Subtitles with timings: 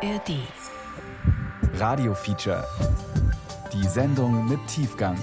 [0.00, 0.36] ARD.
[1.74, 2.64] Radio Feature.
[3.72, 5.18] Die Sendung mit Tiefgang.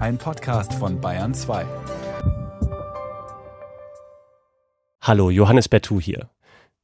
[0.00, 1.64] Ein Podcast von Bayern 2.
[5.02, 6.30] Hallo, Johannes Bertou hier.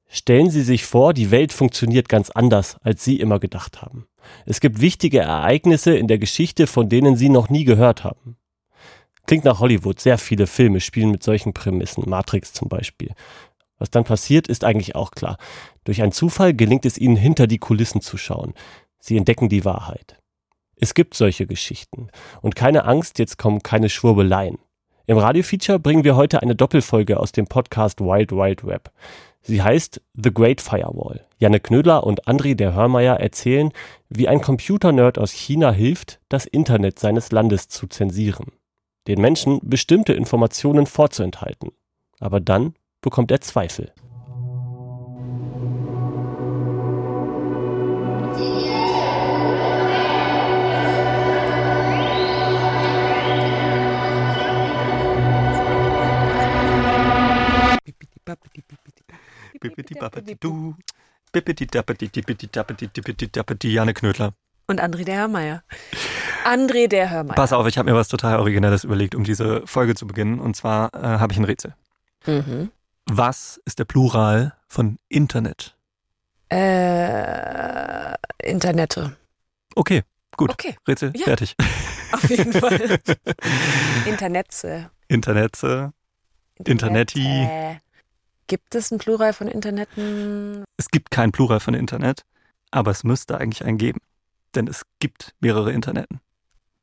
[0.07, 4.07] Stellen Sie sich vor, die Welt funktioniert ganz anders, als Sie immer gedacht haben.
[4.47, 8.37] Es gibt wichtige Ereignisse in der Geschichte, von denen Sie noch nie gehört haben.
[9.27, 13.11] Klingt nach Hollywood, sehr viele Filme spielen mit solchen Prämissen, Matrix zum Beispiel.
[13.79, 15.39] Was dann passiert, ist eigentlich auch klar.
[15.85, 18.55] Durch einen Zufall gelingt es ihnen, hinter die Kulissen zu schauen.
[18.99, 20.17] Sie entdecken die Wahrheit.
[20.77, 22.09] Es gibt solche Geschichten.
[22.41, 24.59] Und keine Angst, jetzt kommen keine Schwurbeleien.
[25.07, 28.91] Im Radiofeature bringen wir heute eine Doppelfolge aus dem Podcast Wild Wild Web.
[29.41, 31.25] Sie heißt The Great Firewall.
[31.39, 33.73] Janne Knödler und André der Hörmeier erzählen,
[34.11, 38.53] wie ein Computernerd aus China hilft, das Internet seines Landes zu zensieren.
[39.07, 41.73] Den Menschen bestimmte Informationen vorzuenthalten.
[42.21, 43.93] Aber dann bekommt er Zweifel.
[63.73, 64.33] Janne Knödler.
[64.67, 65.63] Und André der Hörmeier.
[66.45, 67.37] André der Hörmeier.
[67.37, 70.41] Pass auf, ich habe mir was total Originelles überlegt, um diese Folge zu beginnen.
[70.41, 71.75] Und zwar äh, habe ich ein Rätsel.
[72.27, 72.71] Mhm.
[73.11, 75.77] Was ist der Plural von Internet?
[76.51, 79.17] Äh, Internette.
[79.75, 80.03] Okay,
[80.37, 80.51] gut.
[80.51, 80.77] Okay.
[80.87, 81.25] Rätsel Ja.
[81.25, 81.57] fertig.
[82.13, 82.99] Auf jeden Fall.
[84.07, 84.91] Internetze.
[85.09, 85.93] Internetze.
[86.65, 87.27] Internetti.
[87.27, 87.77] Äh,
[88.47, 90.65] gibt es ein Plural von Internetten?
[90.77, 92.23] Es gibt kein Plural von Internet,
[92.71, 94.01] aber es müsste eigentlich einen geben.
[94.55, 96.21] Denn es gibt mehrere Interneten.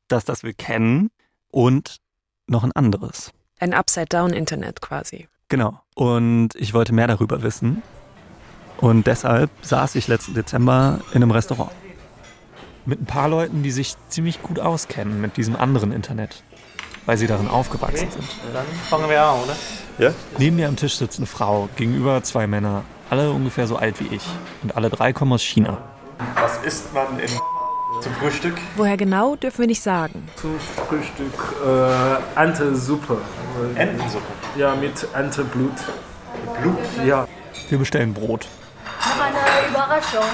[0.08, 1.10] Das, das wir kennen
[1.50, 1.96] und
[2.46, 3.32] noch ein anderes.
[3.58, 5.28] Ein Upside-Down-Internet quasi.
[5.48, 5.80] Genau.
[5.94, 7.82] Und ich wollte mehr darüber wissen.
[8.78, 11.70] Und deshalb saß ich letzten Dezember in einem Restaurant.
[12.84, 16.42] Mit ein paar Leuten, die sich ziemlich gut auskennen mit diesem anderen Internet.
[17.06, 18.24] Weil sie darin aufgewachsen sind.
[18.52, 20.12] Dann fangen wir an, oder?
[20.38, 24.14] Neben mir am Tisch sitzt eine Frau, gegenüber zwei Männer, alle ungefähr so alt wie
[24.14, 24.22] ich.
[24.62, 25.78] Und alle drei kommen aus China.
[26.34, 27.30] Was isst man in
[28.00, 28.54] zum Frühstück?
[28.76, 30.28] Woher genau, dürfen wir nicht sagen.
[30.36, 33.18] Zum Frühstück äh, Entesuppe.
[33.74, 34.24] Entensuppe.
[34.56, 35.72] Ja, mit Enteblut.
[36.60, 36.78] Blut.
[37.04, 37.26] Ja.
[37.68, 38.46] Wir bestellen Brot.
[39.00, 40.24] eine Überraschung.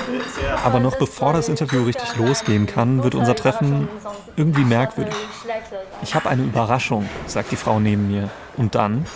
[0.65, 3.89] Aber noch bevor das Interview richtig losgehen kann, wird unser Treffen
[4.37, 5.15] irgendwie merkwürdig.
[6.03, 8.29] Ich habe eine Überraschung, sagt die Frau neben mir.
[8.57, 9.07] Und dann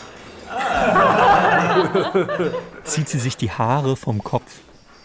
[2.84, 4.51] zieht sie sich die Haare vom Kopf.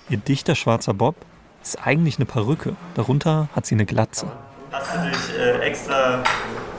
[0.09, 1.15] Ihr dichter schwarzer Bob
[1.63, 2.75] ist eigentlich eine Perücke.
[2.95, 4.27] Darunter hat sie eine Glatze.
[4.71, 6.23] Hast du dich äh, extra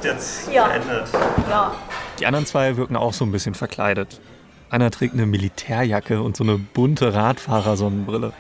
[0.03, 0.65] jetzt Ja.
[0.67, 1.09] verändert?
[1.49, 1.75] Ja.
[2.19, 4.21] Die anderen zwei wirken auch so ein bisschen verkleidet.
[4.71, 8.33] Einer trägt eine Militärjacke und so eine bunte Radfahrersonnenbrille.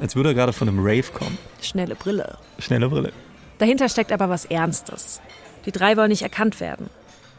[0.00, 1.38] Als würde er gerade von einem Rave kommen.
[1.60, 2.36] Schnelle Brille.
[2.58, 3.12] Schnelle Brille.
[3.58, 5.20] Dahinter steckt aber was Ernstes.
[5.64, 6.88] Die drei wollen nicht erkannt werden.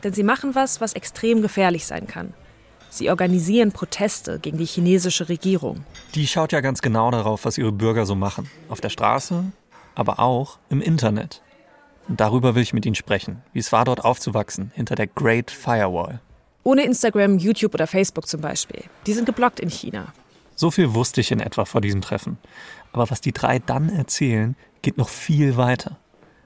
[0.03, 2.33] Denn sie machen was, was extrem gefährlich sein kann.
[2.89, 5.83] Sie organisieren Proteste gegen die chinesische Regierung.
[6.15, 8.49] Die schaut ja ganz genau darauf, was ihre Bürger so machen.
[8.67, 9.45] Auf der Straße,
[9.95, 11.41] aber auch im Internet.
[12.07, 15.51] Und darüber will ich mit Ihnen sprechen, wie es war, dort aufzuwachsen, hinter der Great
[15.51, 16.19] Firewall.
[16.63, 18.83] Ohne Instagram, YouTube oder Facebook zum Beispiel.
[19.05, 20.11] Die sind geblockt in China.
[20.55, 22.37] So viel wusste ich in etwa vor diesem Treffen.
[22.91, 25.97] Aber was die drei dann erzählen, geht noch viel weiter.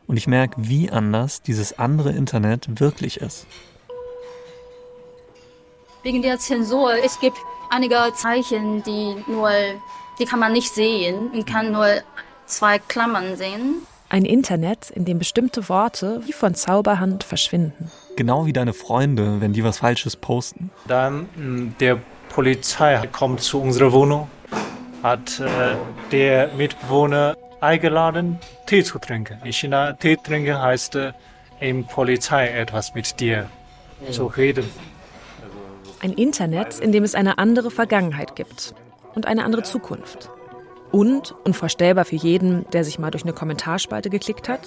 [0.05, 3.47] Und ich merke, wie anders dieses andere Internet wirklich ist.
[6.03, 7.37] Wegen der Zensur, es gibt
[7.69, 9.49] einige Zeichen, die nur,
[10.19, 11.87] die kann man nicht sehen und kann nur
[12.45, 13.87] zwei Klammern sehen.
[14.09, 17.89] Ein Internet, in dem bestimmte Worte wie von Zauberhand verschwinden.
[18.17, 20.71] Genau wie deine Freunde, wenn die was Falsches posten.
[20.87, 24.27] Dann mh, der Polizei kommt zu unserer Wohnung,
[25.01, 25.75] hat äh,
[26.11, 29.39] der Mitbewohner eingeladen, Tee zu trinken.
[29.45, 31.13] In China Tee trinken heißt äh,
[31.61, 33.49] im Polizei etwas mit dir
[34.11, 34.69] zu reden.
[36.03, 38.75] Ein Internet, in dem es eine andere Vergangenheit gibt
[39.15, 40.29] und eine andere Zukunft.
[40.91, 44.59] Und, unvorstellbar für jeden, der sich mal durch eine Kommentarspalte geklickt hat,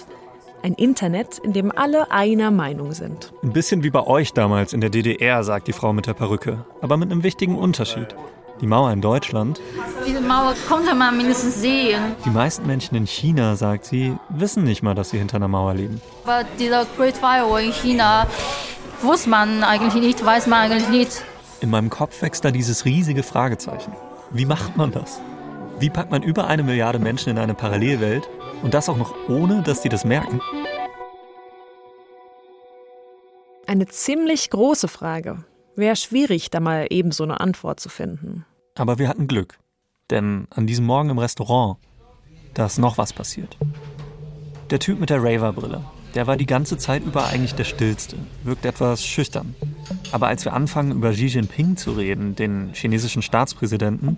[0.63, 3.31] ein Internet, in dem alle einer Meinung sind.
[3.43, 6.65] Ein bisschen wie bei euch damals in der DDR, sagt die Frau mit der Perücke.
[6.81, 8.15] Aber mit einem wichtigen Unterschied.
[8.59, 9.61] Die Mauer in Deutschland,
[10.07, 12.01] Diese Mauer konnte man mindestens sehen.
[12.25, 15.75] die meisten Menschen in China, sagt sie, wissen nicht mal, dass sie hinter einer Mauer
[15.75, 16.01] leben.
[16.25, 18.25] Aber dieser Great Firewall in China
[19.01, 21.23] wusste man eigentlich nicht, weiß man eigentlich nicht.
[21.61, 23.93] In meinem Kopf wächst da dieses riesige Fragezeichen.
[24.31, 25.19] Wie macht man das?
[25.79, 28.27] Wie packt man über eine Milliarde Menschen in eine Parallelwelt
[28.63, 30.41] und das auch noch ohne, dass die das merken?
[33.67, 35.43] Eine ziemlich große Frage.
[35.75, 38.45] Wäre schwierig, da mal eben so eine Antwort zu finden.
[38.75, 39.59] Aber wir hatten Glück.
[40.09, 41.77] Denn an diesem Morgen im Restaurant,
[42.53, 43.57] da ist noch was passiert.
[44.69, 45.83] Der Typ mit der Raver-Brille,
[46.17, 49.53] der war die ganze Zeit über eigentlich der Stillste, wirkt etwas schüchtern.
[50.11, 54.17] Aber als wir anfangen, über Xi Jinping zu reden, den chinesischen Staatspräsidenten,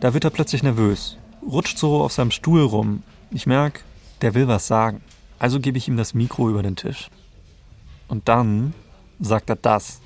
[0.00, 3.04] da wird er plötzlich nervös, rutscht so auf seinem Stuhl rum.
[3.30, 3.82] Ich merke,
[4.22, 5.02] der will was sagen.
[5.38, 7.10] Also gebe ich ihm das Mikro über den Tisch.
[8.08, 8.74] Und dann
[9.20, 10.00] sagt er das.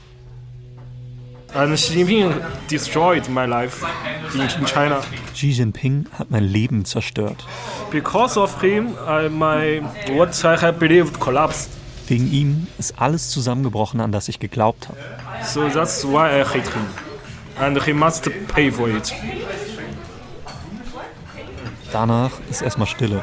[1.52, 2.32] And Xi Jinping
[2.68, 3.84] destroyed my life
[4.34, 5.02] in, in China.
[5.34, 7.44] Xi Jinping hat mein Leben zerstört.
[7.90, 9.82] Because of him, I, my
[10.16, 11.70] what I have believed collapsed.
[12.06, 14.98] Wegen ihm ist alles zusammengebrochen, an das ich geglaubt habe.
[15.44, 16.86] So that's why I hate him.
[17.58, 19.12] And he must pay for it.
[21.92, 23.22] Danach ist erstmal Stille.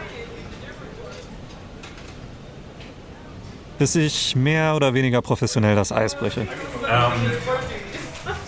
[3.77, 6.47] Bis ich mehr oder weniger professionell das Eis breche.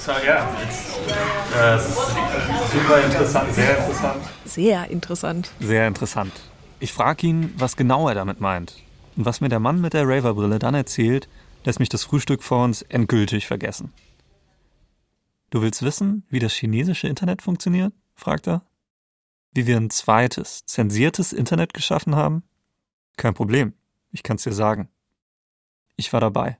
[0.09, 0.49] So, ja,
[1.55, 1.95] äh, es ist
[2.71, 4.23] super interessant, sehr interessant.
[4.43, 5.51] Sehr interessant.
[5.59, 6.33] Sehr interessant.
[6.79, 8.73] Ich frage ihn, was genau er damit meint.
[9.15, 11.29] Und was mir der Mann mit der Raver-Brille dann erzählt,
[11.63, 13.93] lässt mich das Frühstück vor uns endgültig vergessen.
[15.51, 17.93] Du willst wissen, wie das chinesische Internet funktioniert?
[18.15, 18.63] fragt er.
[19.51, 22.41] Wie wir ein zweites, zensiertes Internet geschaffen haben?
[23.15, 23.73] Kein Problem,
[24.11, 24.89] ich kann's dir sagen.
[25.97, 26.57] Ich war dabei.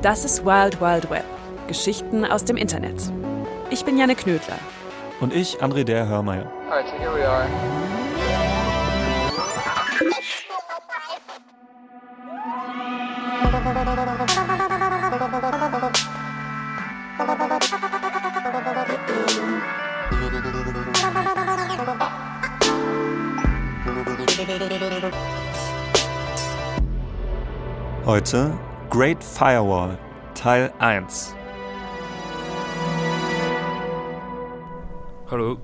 [0.00, 1.24] Das ist Wild Wild Web.
[1.66, 2.94] Geschichten aus dem Internet.
[3.68, 4.58] Ich bin Janne Knödler.
[5.20, 6.48] Und ich, André der Hörmeier.
[6.70, 7.48] Alright, so here we are.
[28.06, 28.52] Heute
[28.90, 29.98] Great Firewall,
[30.34, 31.34] Teil 1.
[35.30, 35.58] Hallo,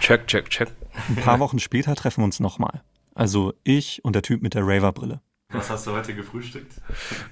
[0.00, 0.70] check, check, check.
[1.10, 2.82] Ein paar Wochen später treffen wir uns nochmal.
[3.14, 5.20] Also ich und der Typ mit der Raver-Brille.
[5.50, 6.80] Was hast du heute gefrühstückt?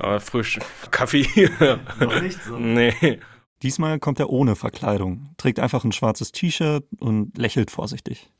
[0.00, 0.64] Äh, Frühstück.
[0.90, 1.26] Kaffee.
[1.98, 2.58] Noch nicht so?
[2.58, 3.18] Nee.
[3.62, 8.30] Diesmal kommt er ohne Verkleidung, trägt einfach ein schwarzes T-Shirt und lächelt vorsichtig.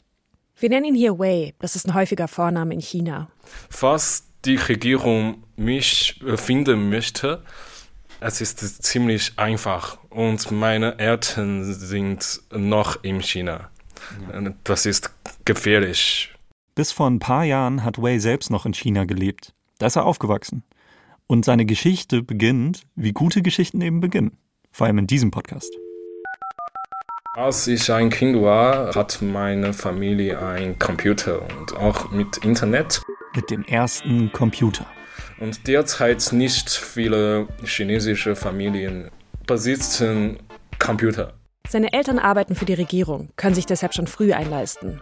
[0.58, 1.54] Wir nennen ihn hier Wei.
[1.58, 3.30] Das ist ein häufiger Vorname in China.
[3.70, 7.42] Falls die Regierung mich äh, finden möchte,
[8.20, 13.70] es ist ziemlich einfach und meine Eltern sind noch in China.
[14.64, 15.14] Das ist
[15.44, 16.34] gefährlich.
[16.74, 19.54] Bis vor ein paar Jahren hat Wei selbst noch in China gelebt.
[19.78, 20.64] Da ist er aufgewachsen.
[21.26, 24.38] Und seine Geschichte beginnt, wie gute Geschichten eben beginnen.
[24.72, 25.70] Vor allem in diesem Podcast.
[27.34, 33.02] Als ich ein Kind war, hat meine Familie einen Computer und auch mit Internet.
[33.38, 34.84] Mit dem ersten Computer.
[35.38, 39.12] Und derzeit nicht viele chinesische Familien
[39.46, 40.38] besitzen
[40.80, 41.34] Computer.
[41.68, 45.00] Seine Eltern arbeiten für die Regierung, können sich deshalb schon früh einleisten.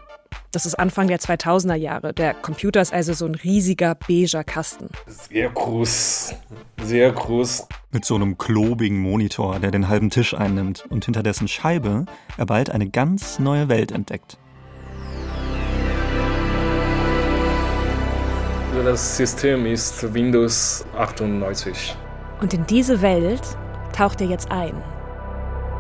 [0.53, 2.13] Das ist Anfang der 2000er Jahre.
[2.13, 4.91] Der Computer ist also so ein riesiger beiger Kasten.
[5.07, 6.35] Sehr groß,
[6.83, 7.69] sehr groß.
[7.91, 12.05] Mit so einem klobigen Monitor, der den halben Tisch einnimmt und hinter dessen Scheibe
[12.37, 14.37] er bald eine ganz neue Welt entdeckt.
[18.85, 21.97] Das System ist Windows 98.
[22.41, 23.43] Und in diese Welt
[23.93, 24.75] taucht er jetzt ein.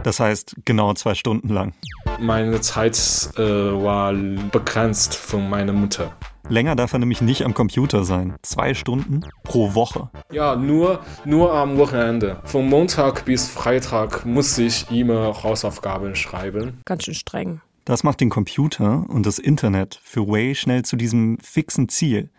[0.02, 1.74] Das heißt, genau zwei Stunden lang.
[2.18, 2.96] Meine Zeit
[3.36, 6.16] äh, war begrenzt von meiner Mutter.
[6.48, 8.34] Länger darf er nämlich nicht am Computer sein.
[8.42, 10.10] Zwei Stunden pro Woche.
[10.32, 12.40] Ja, nur, nur am Wochenende.
[12.44, 16.80] Von Montag bis Freitag muss ich immer Hausaufgaben schreiben.
[16.84, 17.60] Ganz schön streng.
[17.84, 22.30] Das macht den Computer und das Internet für Wei schnell zu diesem fixen Ziel.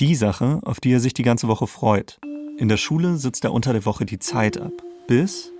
[0.00, 2.20] Die Sache, auf die er sich die ganze Woche freut.
[2.56, 4.70] In der Schule sitzt er unter der Woche die Zeit ab.
[5.08, 5.52] Bis.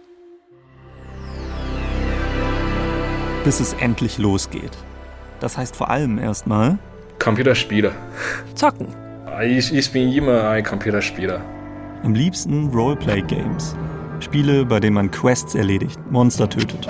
[3.43, 4.71] bis es endlich losgeht.
[5.41, 6.79] Das heißt vor allem erstmal
[7.19, 7.93] Computerspiele.
[8.55, 8.87] Zocken.
[9.43, 11.41] Ich, ich bin immer ein Computerspieler.
[12.05, 13.75] Am liebsten Roleplay-Games.
[14.21, 16.89] Spiele, bei denen man Quests erledigt, Monster tötet.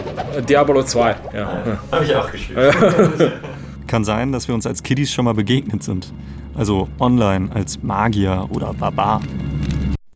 [0.48, 1.78] Diablo 2, ja.
[1.92, 2.74] Habe ich auch gespielt.
[3.86, 6.12] Kann sein, dass wir uns als Kiddies schon mal begegnet sind.
[6.58, 9.22] Also online als Magier oder Barbar.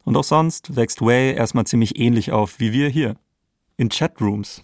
[0.05, 3.15] Und auch sonst wächst Way erstmal ziemlich ähnlich auf wie wir hier.
[3.77, 4.61] In Chatrooms.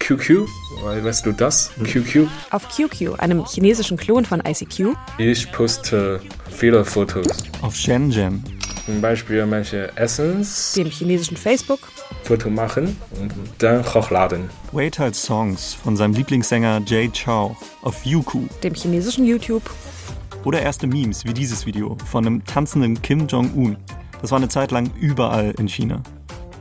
[0.00, 0.48] QQ,
[0.82, 1.70] weißt du das?
[1.84, 2.26] QQ?
[2.50, 4.96] Auf QQ, einem chinesischen Klon von ICQ.
[5.18, 7.26] Ich poste viele Fotos.
[7.60, 8.42] Auf Shenzhen.
[8.86, 10.72] Zum Beispiel manche Essens.
[10.72, 11.80] Dem chinesischen Facebook.
[12.24, 14.48] Foto machen und dann hochladen.
[14.72, 18.46] Wei teilt Songs von seinem Lieblingssänger Jay Chou auf Youku.
[18.62, 19.62] Dem chinesischen YouTube.
[20.44, 23.76] Oder erste Memes wie dieses Video von einem tanzenden Kim Jong-un.
[24.20, 26.02] Das war eine Zeit lang überall in China.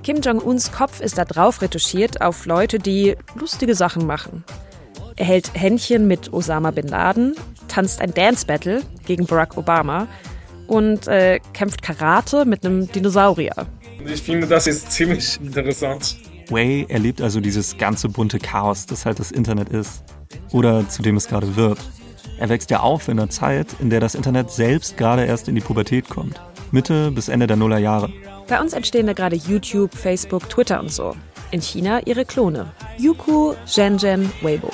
[0.03, 4.43] Kim Jong-uns Kopf ist da drauf retuschiert auf Leute, die lustige Sachen machen.
[5.15, 7.35] Er hält Händchen mit Osama bin Laden,
[7.67, 10.07] tanzt ein Dance-Battle gegen Barack Obama
[10.67, 13.67] und äh, kämpft Karate mit einem Dinosaurier.
[14.05, 16.17] Ich finde, das ist ziemlich interessant.
[16.49, 20.03] Wei erlebt also dieses ganze bunte Chaos, das halt das Internet ist.
[20.51, 21.77] Oder zu dem es gerade wird.
[22.41, 25.53] Er wächst ja auf in einer Zeit, in der das Internet selbst gerade erst in
[25.53, 26.41] die Pubertät kommt.
[26.71, 28.11] Mitte bis Ende der Nullerjahre.
[28.47, 31.15] Bei uns entstehen da gerade YouTube, Facebook, Twitter und so.
[31.51, 32.73] In China ihre Klone.
[32.97, 34.71] Youku, Zhenzhen, Weibo.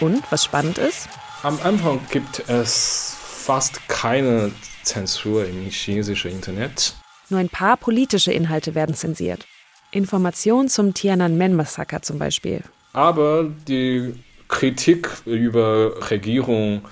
[0.00, 1.08] Und was spannend ist?
[1.44, 4.50] Am Anfang gibt es fast keine
[4.82, 6.96] Zensur im chinesischen Internet.
[7.28, 9.46] Nur ein paar politische Inhalte werden zensiert.
[9.92, 12.64] Informationen zum Tiananmen-Massaker zum Beispiel.
[12.92, 14.12] Aber die
[14.48, 16.82] Kritik über Regierung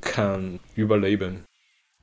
[0.00, 1.44] kann überleben.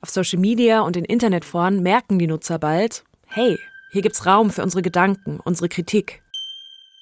[0.00, 3.58] Auf Social Media und in Internetforen merken die Nutzer bald, hey,
[3.92, 6.22] hier gibt's Raum für unsere Gedanken, unsere Kritik.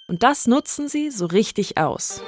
[0.08, 2.22] Und das nutzen sie so richtig aus.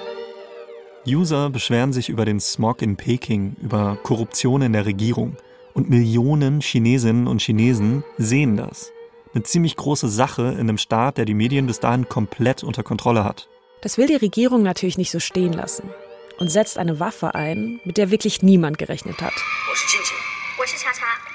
[1.06, 5.36] User beschweren sich über den Smog in Peking, über Korruption in der Regierung.
[5.74, 8.90] Und Millionen Chinesinnen und Chinesen sehen das.
[9.34, 13.24] Eine ziemlich große Sache in einem Staat, der die Medien bis dahin komplett unter Kontrolle
[13.24, 13.48] hat.
[13.84, 15.90] Das will die Regierung natürlich nicht so stehen lassen
[16.38, 19.34] und setzt eine Waffe ein, mit der wirklich niemand gerechnet hat.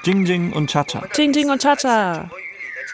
[0.02, 1.06] Jing Jing und Cha-Cha.
[1.14, 2.28] Jing Jing und Cha-Cha.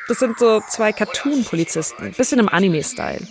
[0.09, 3.27] Das sind so zwei Cartoon-Polizisten, bisschen im Anime-Style.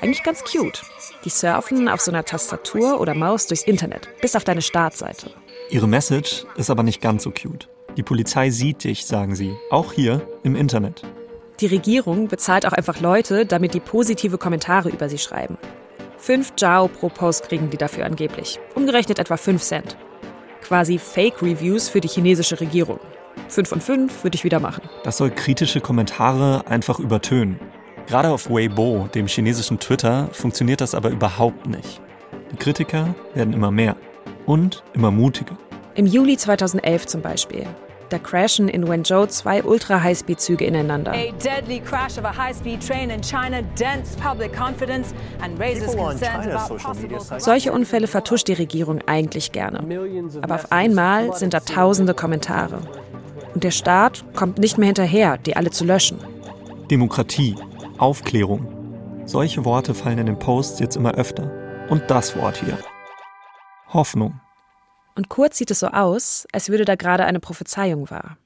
[0.00, 0.80] Eigentlich ganz cute.
[1.24, 5.32] Die surfen auf so einer Tastatur oder Maus durchs Internet, bis auf deine Startseite.
[5.70, 7.68] Ihre Message ist aber nicht ganz so cute.
[7.96, 11.02] Die Polizei sieht dich, sagen sie, auch hier im Internet.
[11.60, 15.56] Die Regierung bezahlt auch einfach Leute, damit die positive Kommentare über sie schreiben.
[16.18, 18.58] Fünf Jiao pro Post kriegen die dafür angeblich.
[18.74, 19.96] Umgerechnet etwa 5 Cent.
[20.62, 22.98] Quasi Fake-Reviews für die chinesische Regierung.
[23.48, 24.82] Fünf und fünf würde ich wieder machen.
[25.04, 27.60] Das soll kritische Kommentare einfach übertönen.
[28.06, 32.00] Gerade auf Weibo, dem chinesischen Twitter, funktioniert das aber überhaupt nicht.
[32.52, 33.96] Die Kritiker werden immer mehr
[34.46, 35.56] und immer mutiger.
[35.94, 37.66] Im Juli 2011 zum Beispiel.
[38.14, 41.10] Da crashen in Wenzhou zwei Ultra-Highspeed-Züge ineinander.
[41.10, 46.46] A deadly crash of a high-speed train in China dents public confidence and raises concerns
[46.46, 49.80] about possible Solche Unfälle vertuscht die Regierung eigentlich gerne.
[50.42, 52.82] Aber auf einmal sind da tausende Kommentare.
[53.52, 56.18] Und der Staat kommt nicht mehr hinterher, die alle zu löschen.
[56.92, 57.56] Demokratie,
[57.98, 59.24] Aufklärung.
[59.24, 61.50] Solche Worte fallen in den Posts jetzt immer öfter.
[61.88, 62.78] Und das Wort hier.
[63.92, 64.38] Hoffnung.
[65.16, 68.36] Und kurz sieht es so aus, als würde da gerade eine Prophezeiung wahr.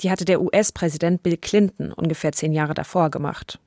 [0.00, 3.58] Die hatte der US-Präsident Bill Clinton ungefähr zehn Jahre davor gemacht.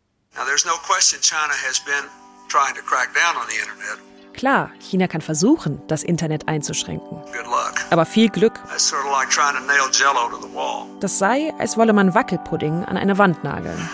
[4.33, 7.17] Klar, China kann versuchen, das Internet einzuschränken.
[7.21, 7.73] Good luck.
[7.89, 8.53] Aber viel Glück.
[8.67, 10.85] That's sort of like trying to nail jello to the wall.
[11.01, 13.89] Das sei, als wolle man Wackelpudding an eine Wand nageln.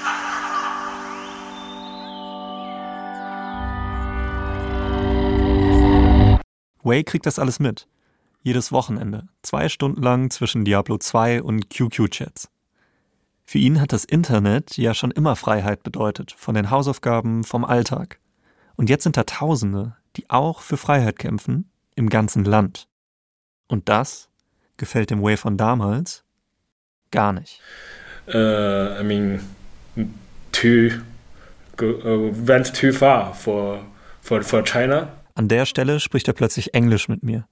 [6.84, 7.88] Wei kriegt das alles mit.
[8.46, 9.24] Jedes Wochenende.
[9.42, 12.52] Zwei Stunden lang zwischen Diablo 2 und QQ-Chats.
[13.44, 18.20] Für ihn hat das Internet ja schon immer Freiheit bedeutet, von den Hausaufgaben, vom Alltag.
[18.76, 22.88] Und jetzt sind da Tausende, die auch für Freiheit kämpfen, im ganzen Land.
[23.68, 24.30] Und das
[24.78, 26.24] gefällt dem Wei von damals
[27.10, 27.60] gar nicht.
[28.28, 29.40] Uh, I mean,
[30.52, 30.92] too
[31.82, 33.84] uh, went too far for
[34.22, 35.08] for for China.
[35.34, 37.48] An der Stelle spricht er plötzlich Englisch mit mir.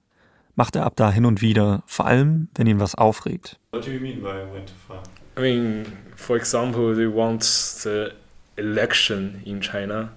[0.56, 3.58] Macht er ab da hin und wieder, vor allem, wenn ihn was aufregt.
[3.72, 5.02] What do you mean by went too far?
[5.36, 8.10] I mean, for example, they want the
[8.56, 10.12] election in China,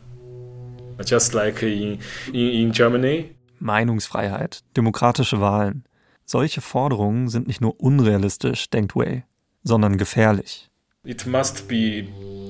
[1.03, 3.33] just like in in, in Germany.
[3.59, 5.83] Meinungsfreiheit, demokratische Wahlen.
[6.25, 9.25] Solche Forderungen sind nicht nur unrealistisch, denkt Wei,
[9.63, 10.69] sondern gefährlich.
[11.03, 12.07] It must be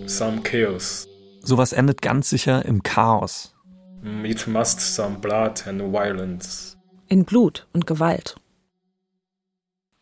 [0.07, 1.07] some chaos.
[1.41, 3.53] Sowas endet ganz sicher im Chaos.
[4.01, 6.76] Mm, It must some blood and violence.
[7.09, 8.35] In Blut und Gewalt.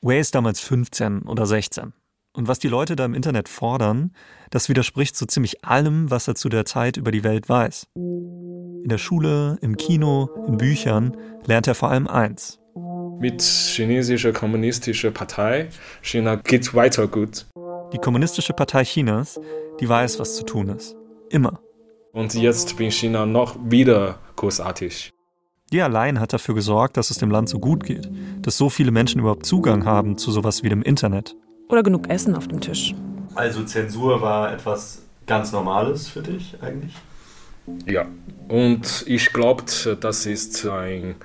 [0.01, 1.93] Wei ist damals 15 oder 16.
[2.33, 4.11] Und was die Leute da im Internet fordern,
[4.49, 7.89] das widerspricht so ziemlich allem, was er zu der Zeit über die Welt weiß.
[7.95, 12.59] In der Schule, im Kino, in Büchern lernt er vor allem eins.
[13.19, 15.69] Mit chinesischer kommunistischer Partei,
[16.01, 17.45] China geht weiter gut.
[17.93, 19.39] Die Kommunistische Partei Chinas,
[19.79, 20.95] die weiß, was zu tun ist.
[21.29, 21.59] Immer.
[22.13, 25.14] Und jetzt bin China noch wieder großartig.
[25.73, 28.09] Die allein hat dafür gesorgt, dass es dem Land so gut geht,
[28.41, 31.35] dass so viele Menschen überhaupt Zugang haben zu sowas wie dem Internet.
[31.69, 32.93] Oder genug Essen auf dem Tisch.
[33.33, 36.93] Also Zensur war etwas ganz Normales für dich eigentlich?
[37.87, 38.05] Ja,
[38.47, 39.63] und ich glaube,
[39.99, 41.15] das ist ein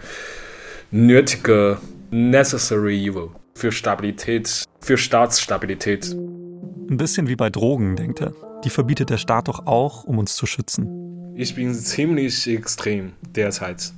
[0.90, 1.78] nötiger,
[2.10, 6.12] necessary evil für Stabilität, für Staatsstabilität.
[6.12, 8.32] Ein bisschen wie bei Drogen, denkt er.
[8.64, 11.34] Die verbietet der Staat doch auch, um uns zu schützen.
[11.36, 13.92] Ich bin ziemlich extrem derzeit.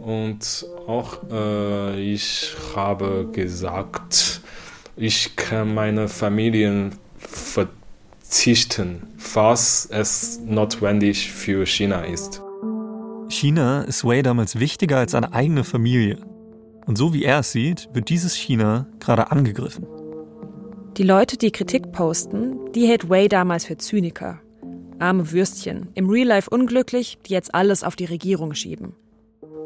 [0.00, 4.40] Und auch äh, ich habe gesagt,
[4.96, 12.42] ich kann meine Familie verzichten, falls es notwendig für China ist.
[13.28, 16.18] China ist Wei damals wichtiger als seine eigene Familie.
[16.86, 19.86] Und so wie er es sieht, wird dieses China gerade angegriffen.
[20.96, 24.40] Die Leute, die Kritik posten, die hält Wei damals für Zyniker.
[24.98, 28.94] Arme Würstchen, im Real Life unglücklich, die jetzt alles auf die Regierung schieben.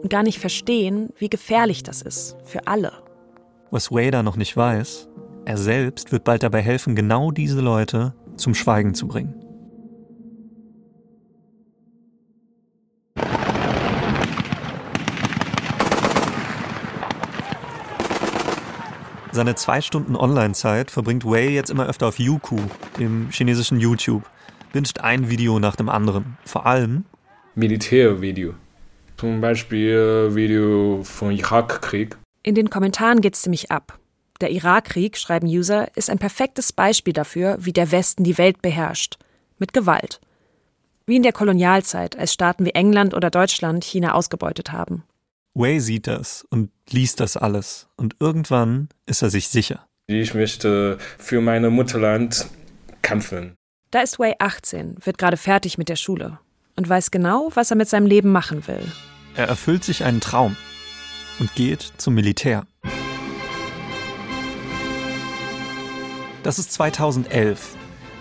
[0.05, 2.37] Und gar nicht verstehen, wie gefährlich das ist.
[2.45, 2.93] Für alle.
[3.71, 5.09] Was Wei da noch nicht weiß,
[5.47, 9.33] er selbst wird bald dabei helfen, genau diese Leute zum Schweigen zu bringen.
[19.33, 22.59] Seine zwei Stunden Online-Zeit verbringt Wei jetzt immer öfter auf Youku,
[22.99, 24.25] dem chinesischen YouTube.
[24.75, 26.37] Wünscht ein Video nach dem anderen.
[26.45, 27.07] Vor allem
[27.55, 28.53] Militärvideo.
[29.25, 32.19] Zum Beispiel Video vom Irakkrieg.
[32.43, 33.99] In den Kommentaren geht's ziemlich ab.
[34.43, 39.17] Der Irakkrieg, schreiben User, ist ein perfektes Beispiel dafür, wie der Westen die Welt beherrscht.
[39.59, 40.21] Mit Gewalt.
[41.07, 45.05] Wie in der Kolonialzeit, als Staaten wie England oder Deutschland China ausgebeutet haben.
[45.55, 49.87] Wei sieht das und liest das alles und irgendwann ist er sich sicher.
[50.07, 52.45] Ich möchte für mein Mutterland
[53.01, 53.55] kämpfen.
[53.91, 56.41] Da ist Wei 18, wird gerade fertig mit der Schule
[56.77, 58.83] und weiß genau, was er mit seinem Leben machen will.
[59.37, 60.57] Er erfüllt sich einen Traum
[61.41, 62.67] und geht zum Militär.
[66.45, 67.75] Das ist 2011.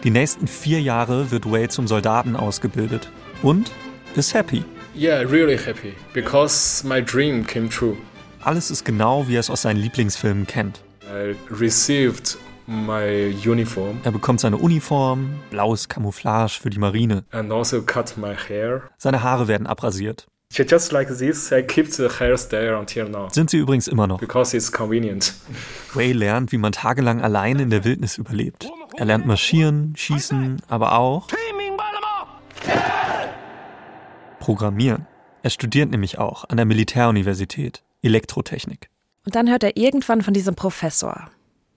[0.03, 3.11] Die nächsten vier Jahre wird Wei zum Soldaten ausgebildet
[3.43, 3.71] und
[4.15, 4.65] ist happy.
[4.95, 7.95] Yeah, really happy because my dream came true.
[8.41, 10.81] Alles ist genau, wie er es aus seinen Lieblingsfilmen kennt.
[11.03, 13.99] I received my uniform.
[14.03, 17.23] Er bekommt seine Uniform, blaues Camouflage für die Marine.
[17.31, 18.89] And also cut my hair.
[18.97, 20.27] Seine Haare werden abrasiert.
[20.55, 23.27] Just like this, I keep the hairstyle until now.
[23.31, 24.19] Sind sie übrigens immer noch.
[24.19, 25.33] Because it's convenient.
[25.95, 28.69] Wei lernt, wie man tagelang allein in der Wildnis überlebt.
[28.95, 31.27] Er lernt marschieren, schießen, aber auch
[34.39, 35.07] Programmieren.
[35.41, 38.89] Er studiert nämlich auch an der Militäruniversität Elektrotechnik.
[39.25, 41.31] Und dann hört er irgendwann von diesem Professor.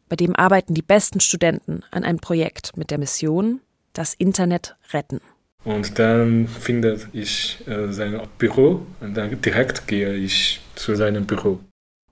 [0.09, 3.61] Bei dem arbeiten die besten Studenten an einem Projekt mit der Mission,
[3.93, 5.21] das Internet retten.
[5.67, 11.59] Und dann finde ich äh, sein Büro und dann direkt gehe ich zu seinem Büro.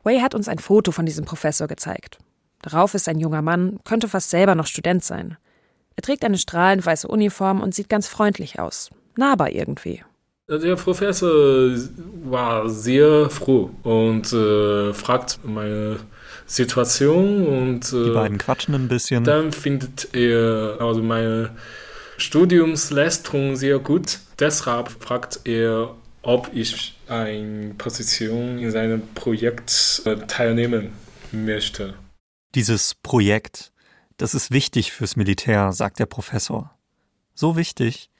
[0.02, 2.18] Wei hat uns ein Foto von diesem Professor gezeigt.
[2.62, 5.36] Darauf ist ein junger Mann, könnte fast selber noch Student sein.
[5.94, 8.90] Er trägt eine strahlend weiße Uniform und sieht ganz freundlich aus.
[9.16, 10.02] Nahbar irgendwie.
[10.48, 11.70] Der Professor
[12.24, 16.00] war sehr froh und äh, fragt meine
[16.44, 19.22] Situation und äh, die beiden quatschen ein bisschen.
[19.22, 21.50] Dann findet er also meine
[22.16, 24.20] Studiumsleistung sehr gut.
[24.38, 30.92] Deshalb fragt er, ob ich eine Position in seinem Projekt äh, teilnehmen
[31.32, 31.94] möchte.
[32.54, 33.72] Dieses Projekt,
[34.16, 36.74] das ist wichtig fürs Militär, sagt der Professor.
[37.34, 38.10] So wichtig,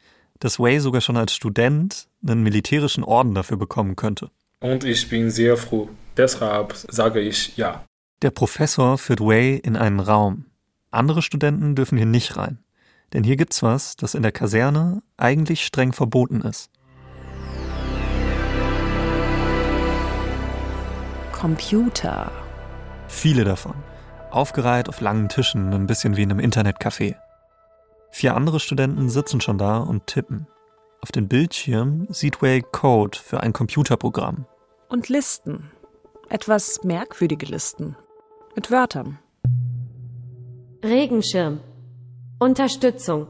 [0.40, 4.30] dass Wei sogar schon als Student einen militärischen Orden dafür bekommen könnte.
[4.61, 5.88] Und ich bin sehr froh.
[6.16, 7.85] Deshalb sage ich ja.
[8.22, 10.46] Der Professor führt Wei in einen Raum.
[10.90, 12.59] Andere Studenten dürfen hier nicht rein.
[13.12, 16.70] Denn hier gibt's was, das in der Kaserne eigentlich streng verboten ist.
[21.32, 22.32] Computer.
[23.06, 23.74] Viele davon.
[24.30, 27.16] Aufgereiht auf langen Tischen, ein bisschen wie in einem Internetcafé.
[28.10, 30.46] Vier andere Studenten sitzen schon da und tippen.
[31.02, 34.46] Auf dem Bildschirm sieht Way Code für ein Computerprogramm.
[34.88, 35.70] Und Listen.
[36.30, 37.96] Etwas merkwürdige Listen.
[38.56, 39.18] Mit Wörtern.
[40.82, 41.60] Regenschirm.
[42.44, 43.26] Unterstützung.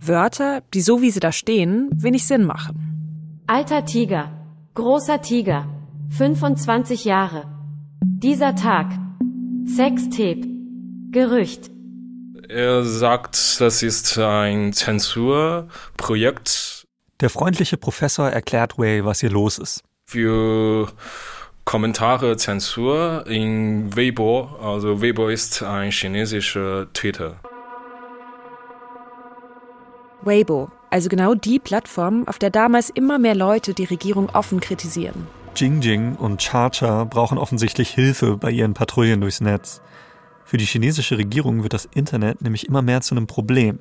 [0.00, 3.42] Wörter, die so wie sie da stehen, wenig Sinn machen.
[3.46, 4.30] Alter Tiger.
[4.74, 5.66] Großer Tiger.
[6.10, 7.44] 25 Jahre.
[8.04, 8.92] Dieser Tag.
[9.64, 10.42] Sextape.
[11.10, 11.70] Gerücht.
[12.50, 16.86] Er sagt, das ist ein Zensurprojekt.
[17.20, 19.82] Der freundliche Professor erklärt Wei, was hier los ist.
[20.04, 20.92] Für
[21.64, 27.40] Kommentare Zensur in Weibo, also Weibo ist ein chinesischer Twitter.
[30.22, 35.26] Weibo, also genau die Plattform, auf der damals immer mehr Leute die Regierung offen kritisieren.
[35.56, 39.82] Jingjing und Cha-Cha brauchen offensichtlich Hilfe bei ihren Patrouillen durchs Netz.
[40.44, 43.78] Für die chinesische Regierung wird das Internet nämlich immer mehr zu einem Problem,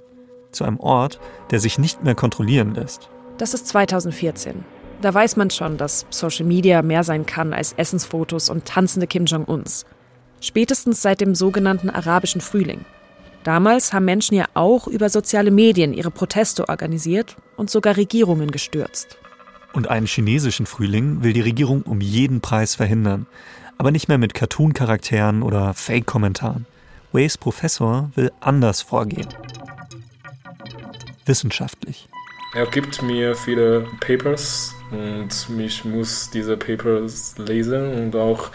[0.52, 1.19] zu einem Ort,
[1.52, 3.10] der sich nicht mehr kontrollieren lässt.
[3.38, 4.63] Das ist 2014.
[5.02, 9.25] Da weiß man schon, dass Social Media mehr sein kann als Essensfotos und tanzende Kim
[9.25, 9.86] Jong-uns.
[10.41, 12.86] Spätestens seit dem sogenannten arabischen Frühling.
[13.43, 19.17] Damals haben Menschen ja auch über soziale Medien ihre Proteste organisiert und sogar Regierungen gestürzt.
[19.71, 23.28] Und einen chinesischen Frühling will die Regierung um jeden Preis verhindern.
[23.78, 26.65] Aber nicht mehr mit Cartoon-Charakteren oder Fake-Kommentaren.
[27.13, 29.28] Ways Professor will anders vorgehen.
[31.25, 32.10] Wissenschaftlich.
[32.56, 38.49] Er gibt mir viele Papers und ich muss diese Papers lesen und auch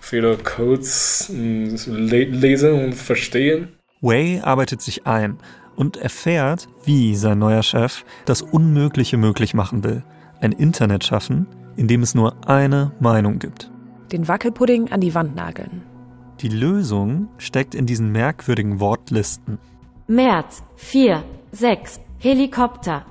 [0.00, 3.73] viele Codes hm, lesen und verstehen.
[4.04, 5.38] Wei arbeitet sich ein
[5.76, 10.04] und erfährt, wie sein neuer Chef das Unmögliche möglich machen will.
[10.42, 13.70] Ein Internet schaffen, in dem es nur eine Meinung gibt.
[14.12, 15.82] Den Wackelpudding an die Wand nageln.
[16.42, 19.58] Die Lösung steckt in diesen merkwürdigen Wortlisten.
[20.06, 23.06] März, 4, 6, Helikopter.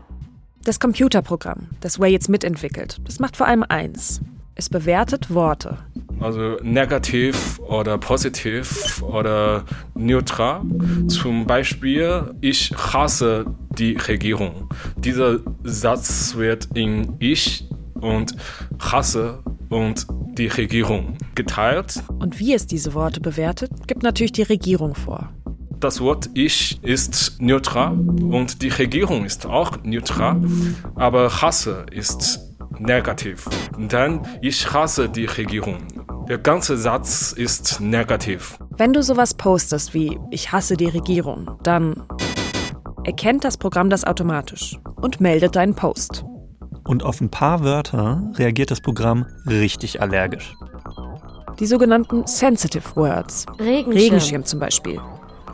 [0.63, 4.21] Das Computerprogramm, das Way jetzt mitentwickelt, das macht vor allem eins.
[4.53, 5.79] Es bewertet Worte.
[6.23, 10.61] Also negativ oder positiv oder neutral.
[11.07, 13.45] Zum Beispiel, ich hasse
[13.77, 14.69] die Regierung.
[14.95, 18.37] Dieser Satz wird in ich und
[18.79, 20.07] hasse und
[20.37, 22.01] die Regierung geteilt.
[22.19, 25.29] Und wie es diese Worte bewertet, gibt natürlich die Regierung vor.
[25.81, 30.41] Das Wort Ich ist neutral und die Regierung ist auch neutral,
[30.95, 32.39] aber Hasse ist
[32.79, 33.49] negativ.
[33.77, 35.79] Denn ich hasse die Regierung.
[36.29, 38.57] Der ganze Satz ist negativ.
[38.77, 42.01] Wenn du sowas postest wie Ich hasse die Regierung, dann
[43.03, 46.23] erkennt das Programm das automatisch und meldet deinen Post.
[46.85, 50.55] Und auf ein paar Wörter reagiert das Programm richtig allergisch.
[51.59, 53.45] Die sogenannten Sensitive Words.
[53.59, 53.91] Regenschirm.
[53.91, 55.01] Regenschirm zum Beispiel.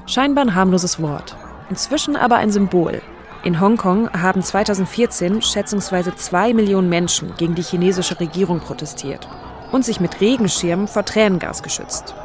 [0.05, 1.35] Scheinbar ein harmloses Wort.
[1.71, 3.01] Inzwischen aber ein Symbol.
[3.43, 9.27] In Hongkong haben 2014 schätzungsweise zwei Millionen Menschen gegen die chinesische Regierung protestiert
[9.71, 12.15] und sich mit Regenschirmen vor Tränengas geschützt.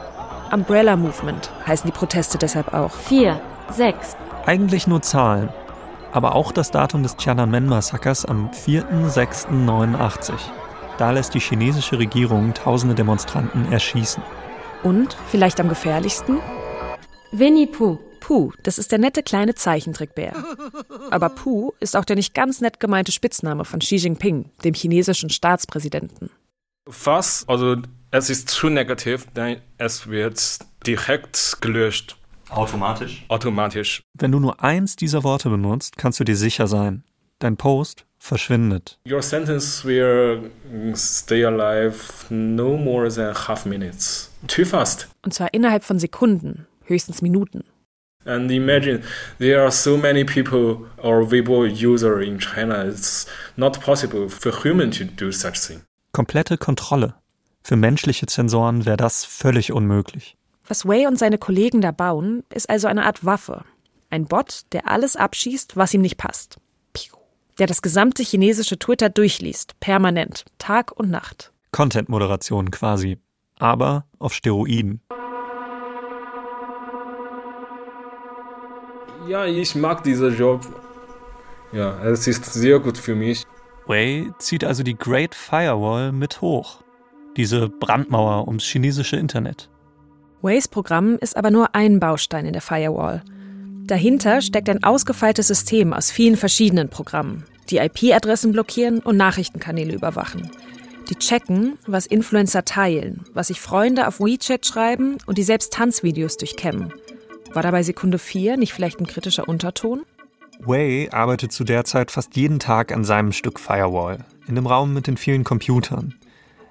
[0.53, 2.93] Umbrella Movement heißen die Proteste deshalb auch.
[2.93, 3.41] 4,
[3.73, 4.17] 6.
[4.47, 5.49] Eigentlich nur Zahlen,
[6.13, 10.33] aber auch das Datum des Tiananmen-Massakers am 4.6.89.
[10.99, 14.23] Da lässt die chinesische Regierung tausende Demonstranten erschießen.
[14.83, 16.39] Und, vielleicht am gefährlichsten,
[17.33, 17.99] Winnie Pooh.
[18.21, 20.33] Pooh, das ist der nette kleine Zeichentrickbär.
[21.11, 25.29] Aber Pooh ist auch der nicht ganz nett gemeinte Spitzname von Xi Jinping, dem chinesischen
[25.29, 26.31] Staatspräsidenten.
[26.89, 27.77] Fast, also
[28.11, 32.17] es ist zu negativ, denn es wird direkt gelöscht.
[32.51, 33.25] Automatisch?
[33.29, 34.03] Automatisch.
[34.13, 37.03] Wenn du nur eins dieser Worte benutzt, kannst du dir sicher sein.
[37.39, 38.99] Dein Post verschwindet.
[39.09, 40.51] Your sentence will
[40.95, 41.97] stay alive
[42.29, 44.31] no more than half minutes.
[44.47, 45.09] Too fast.
[45.25, 47.65] Und zwar innerhalb von Sekunden, höchstens Minuten.
[48.27, 49.03] And imagine
[49.39, 52.85] there are so many people or Weibo user in China.
[52.85, 55.83] It's not possible for human to do such thing.
[56.15, 57.17] Komplette Kontrolle.
[57.65, 60.37] Für menschliche Zensoren wäre das völlig unmöglich.
[60.65, 63.65] Was Wei und seine Kollegen da bauen, ist also eine Art Waffe.
[64.11, 66.59] Ein Bot, der alles abschießt, was ihm nicht passt.
[67.59, 71.53] Der das gesamte chinesische Twitter durchliest, permanent, Tag und Nacht.
[71.73, 73.19] Content-Moderation quasi.
[73.59, 75.01] Aber auf Steroiden.
[79.27, 80.61] Ja, ich mag diesen Job.
[81.73, 83.45] Ja, es ist sehr gut für mich.
[83.87, 86.83] Wei zieht also die Great Firewall mit hoch.
[87.37, 89.69] Diese Brandmauer ums chinesische Internet.
[90.41, 93.23] Ways Programm ist aber nur ein Baustein in der Firewall.
[93.87, 100.51] Dahinter steckt ein ausgefeiltes System aus vielen verschiedenen Programmen, die IP-Adressen blockieren und Nachrichtenkanäle überwachen.
[101.11, 106.39] Die checken, was Influencer teilen, was sich Freunde auf WeChat schreiben und die selbst Tanzvideos
[106.39, 106.95] durchkämmen.
[107.53, 110.05] War dabei Sekunde 4 nicht vielleicht ein kritischer Unterton?
[110.61, 114.95] Wei arbeitet zu der Zeit fast jeden Tag an seinem Stück Firewall, in dem Raum
[114.95, 116.15] mit den vielen Computern.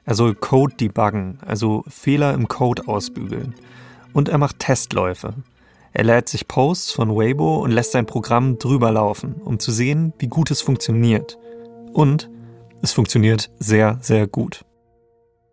[0.06, 3.56] Er soll Code debuggen, also Fehler im Code ausbügeln.
[4.14, 5.34] Und er macht Testläufe.
[5.94, 10.14] Er lädt sich Posts von Weibo und lässt sein Programm drüber laufen, um zu sehen,
[10.18, 11.38] wie gut es funktioniert.
[11.94, 12.30] Und
[12.82, 14.66] es funktioniert sehr, sehr gut.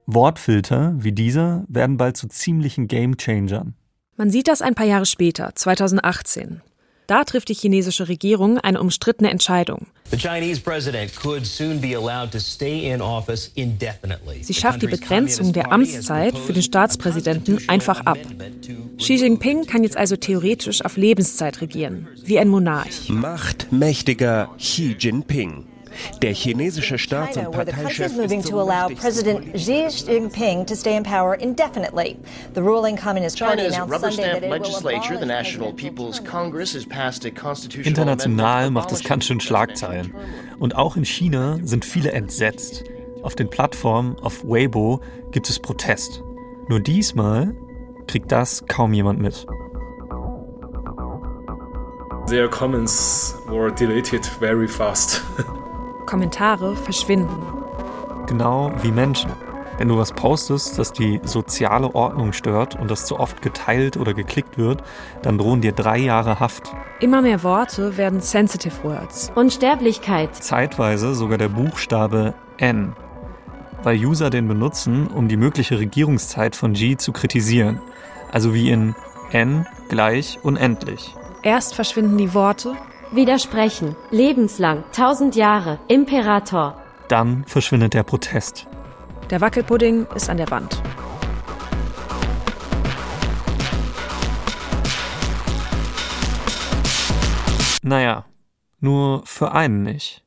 [0.07, 3.75] Wortfilter wie dieser werden bald zu ziemlichen Gamechangern.
[4.17, 6.63] Man sieht das ein paar Jahre später, 2018.
[7.11, 9.89] Da trifft die chinesische Regierung eine umstrittene Entscheidung.
[14.43, 18.19] Sie schafft die Begrenzung der Amtszeit für den Staatspräsidenten einfach ab.
[18.99, 23.09] Xi Jinping kann jetzt also theoretisch auf Lebenszeit regieren, wie ein Monarch.
[23.09, 25.67] Machtmächtiger Xi Jinping.
[26.23, 31.35] Der chinesische Staats- und Parteichef moving to allow President Xi Jinping to stay in power
[31.35, 32.17] indefinitely.
[32.55, 35.29] The ruling Communist Party China's announced rubber Sunday that stamp it will legislature, the abolish
[35.29, 40.15] National People's Congress, has passed a constitutional International macht es ganz schön Schlagzeilen.
[40.59, 42.85] Und auch in China sind viele entsetzt.
[43.23, 45.01] Auf den Plattformen auf Weibo
[45.31, 46.23] gibt es Protest.
[46.69, 47.55] Nur diesmal
[48.07, 49.47] kriegt das kaum jemand mit.
[52.29, 55.23] Their comments were deleted very fast.
[56.01, 57.37] Kommentare verschwinden.
[58.27, 59.31] Genau wie Menschen.
[59.81, 64.13] Wenn du was postest, das die soziale Ordnung stört und das zu oft geteilt oder
[64.13, 64.83] geklickt wird,
[65.23, 66.75] dann drohen dir drei Jahre Haft.
[67.01, 69.33] Immer mehr Worte werden Sensitive Words.
[69.35, 70.37] Unsterblichkeit.
[70.37, 72.93] Zeitweise sogar der Buchstabe N,
[73.83, 77.81] weil User den benutzen, um die mögliche Regierungszeit von Xi zu kritisieren.
[78.31, 78.95] Also wie in
[79.33, 81.15] N gleich unendlich.
[81.43, 82.75] Erst verschwinden die Worte.
[83.13, 83.97] Widersprechen.
[84.13, 84.85] Lebenslang.
[84.93, 85.81] Tausend Jahre.
[85.89, 86.81] Imperator.
[87.09, 88.69] Dann verschwindet der Protest.
[89.31, 90.81] Der Wackelpudding ist an der Wand.
[97.83, 98.27] Naja,
[98.79, 100.23] nur für einen nicht.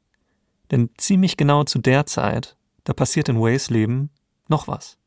[0.70, 4.10] Denn ziemlich genau zu der Zeit, da passiert in Ways Leben
[4.50, 4.98] noch was.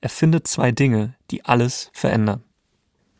[0.00, 2.43] Er findet zwei Dinge, die alles verändern.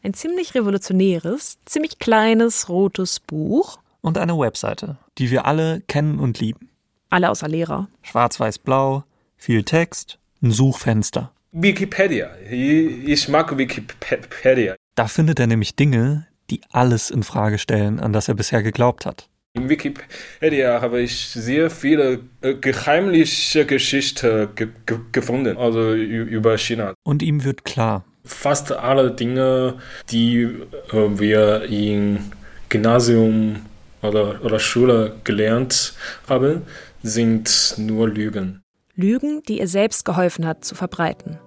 [0.05, 3.79] Ein ziemlich revolutionäres, ziemlich kleines rotes Buch.
[4.03, 6.69] Und eine Webseite, die wir alle kennen und lieben.
[7.09, 7.89] Alle außer Lehrer.
[8.03, 9.05] Schwarz-Weiß-Blau,
[9.39, 11.33] viel Text, ein Suchfenster.
[11.53, 12.37] Wikipedia.
[12.51, 14.75] Ich mag Wikipedia.
[14.95, 19.07] Da findet er nämlich Dinge, die alles in Frage stellen, an das er bisher geglaubt
[19.07, 19.31] hat.
[19.55, 26.93] In Wikipedia habe ich sehr viele äh, geheimliche Geschichten ge ge gefunden, also über China.
[27.05, 28.05] Und ihm wird klar.
[28.27, 29.75] Fast alle Dinge,
[30.11, 32.33] die äh, wir im
[32.71, 33.67] Gymnasium
[34.01, 35.95] oder, oder Schule gelernt
[36.27, 36.63] haben,
[37.03, 38.63] sind nur Lügen.
[38.97, 41.39] Lügen, die ihr selbst geholfen hat zu verbreiten.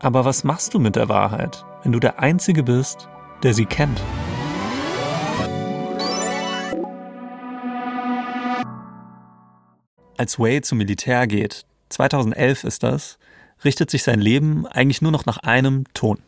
[0.00, 3.08] Aber was machst du mit der Wahrheit, wenn du der Einzige bist,
[3.42, 4.00] der sie kennt?
[10.16, 13.18] Als Wei zum Militär geht, 2011 ist das,
[13.64, 16.18] richtet sich sein Leben eigentlich nur noch nach einem Ton.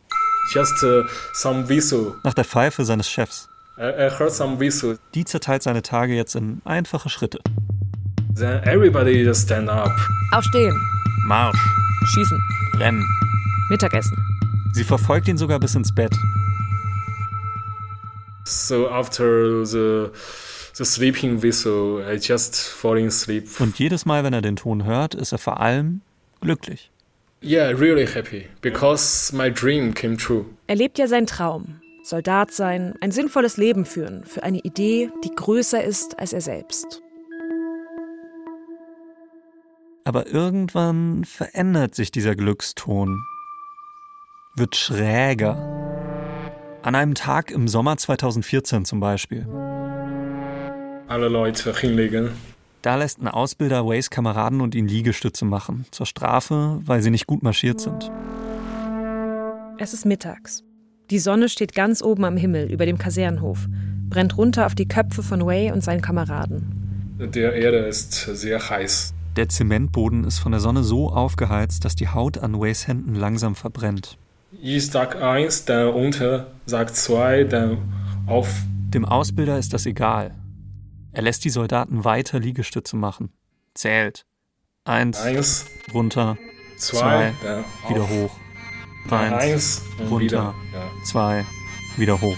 [0.53, 2.15] Just uh, some whistle.
[2.23, 3.49] Nach der Pfeife seines Chefs.
[3.77, 4.99] I, I heard some whistle.
[5.13, 7.39] Die zerteilt seine Tage jetzt in einfache Schritte.
[8.35, 9.91] Then everybody just stand up.
[10.31, 10.79] Aufstehen.
[11.27, 11.57] Marsch.
[12.13, 12.39] Schießen.
[12.75, 13.05] Rennen.
[13.69, 14.17] Mittagessen.
[14.73, 16.15] Sie verfolgt ihn sogar bis ins Bett.
[18.45, 20.11] So after the
[20.73, 23.47] the sleeping whistle, I just falling asleep.
[23.59, 26.01] Und jedes Mal, wenn er den Ton hört, ist er vor allem
[26.41, 26.91] glücklich.
[27.47, 30.45] Yeah, really happy because my dream came true.
[30.65, 31.79] Er lebt ja seinen Traum.
[32.01, 37.03] Soldat sein, ein sinnvolles Leben führen für eine Idee, die größer ist als er selbst.
[40.05, 43.23] Aber irgendwann verändert sich dieser Glückston.
[44.55, 45.55] Wird schräger.
[46.81, 49.45] An einem Tag im Sommer 2014 zum Beispiel.
[51.07, 52.31] Alle Leute hinlegen.
[52.85, 55.87] Da lässt ein Ausbilder Ways Kameraden und ihn Liegestütze machen.
[55.89, 58.11] Zur Strafe, weil sie nicht gut marschiert sind.
[59.79, 60.63] Es ist mittags.
[61.09, 63.65] Die Sonne steht ganz oben am Himmel über dem Kasernenhof,
[64.07, 67.15] brennt runter auf die Köpfe von Way und seinen Kameraden.
[67.17, 69.15] Der Erde ist sehr heiß.
[69.35, 73.55] Der Zementboden ist von der Sonne so aufgeheizt, dass die Haut an Ways Händen langsam
[73.55, 74.19] verbrennt.
[74.61, 77.79] Ich sag eins, dann unter, sag zwei, dann
[78.27, 78.47] auf.
[78.93, 80.35] Dem Ausbilder ist das egal.
[81.15, 83.31] Er lässt die Soldaten weiter Liegestütze machen.
[83.73, 84.25] Zählt.
[84.83, 86.37] Eins, eins runter,
[86.75, 88.09] zwei, zwei wieder auf.
[88.09, 88.35] hoch.
[89.09, 90.91] Eins, eins runter, wieder, ja.
[91.05, 91.45] zwei,
[91.95, 92.35] wieder hoch.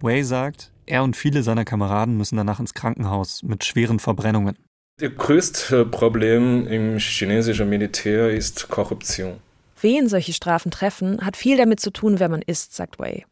[0.00, 4.56] Way sagt, er und viele seiner Kameraden müssen danach ins Krankenhaus mit schweren Verbrennungen.
[4.98, 9.38] Das größte Problem im chinesischen Militär ist Korruption.
[9.80, 13.24] Wen solche Strafen treffen, hat viel damit zu tun, wer man ist, sagt Way.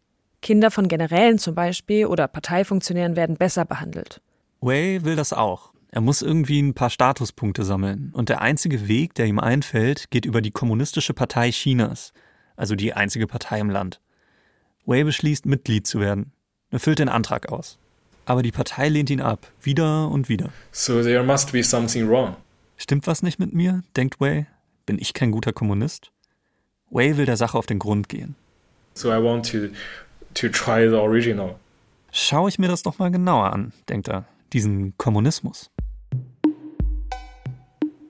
[0.42, 4.20] Kinder von Generälen zum Beispiel oder Parteifunktionären werden besser behandelt.
[4.61, 5.72] Wei will das auch.
[5.90, 8.11] Er muss irgendwie ein paar Statuspunkte sammeln.
[8.14, 12.12] Und der einzige Weg, der ihm einfällt, geht über die Kommunistische Partei Chinas,
[12.57, 14.00] also die einzige Partei im Land.
[14.87, 16.33] Wei beschließt, Mitglied zu werden.
[16.70, 17.79] Er füllt den Antrag aus.
[18.24, 20.50] Aber die Partei lehnt ihn ab, wieder und wieder.
[20.70, 22.37] So there must be something wrong.
[22.76, 23.83] Stimmt was nicht mit mir?
[23.96, 24.46] denkt Wei.
[24.87, 26.12] Bin ich kein guter Kommunist?
[26.90, 28.37] Wei will der Sache auf den Grund gehen.
[28.94, 29.68] So I want to
[30.34, 31.56] to try the original.
[32.12, 34.24] Schau ich mir das doch mal genauer an, denkt er.
[34.52, 35.70] Diesen Kommunismus.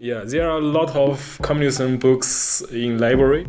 [0.03, 3.45] Yeah, there are a lot of communism books in library,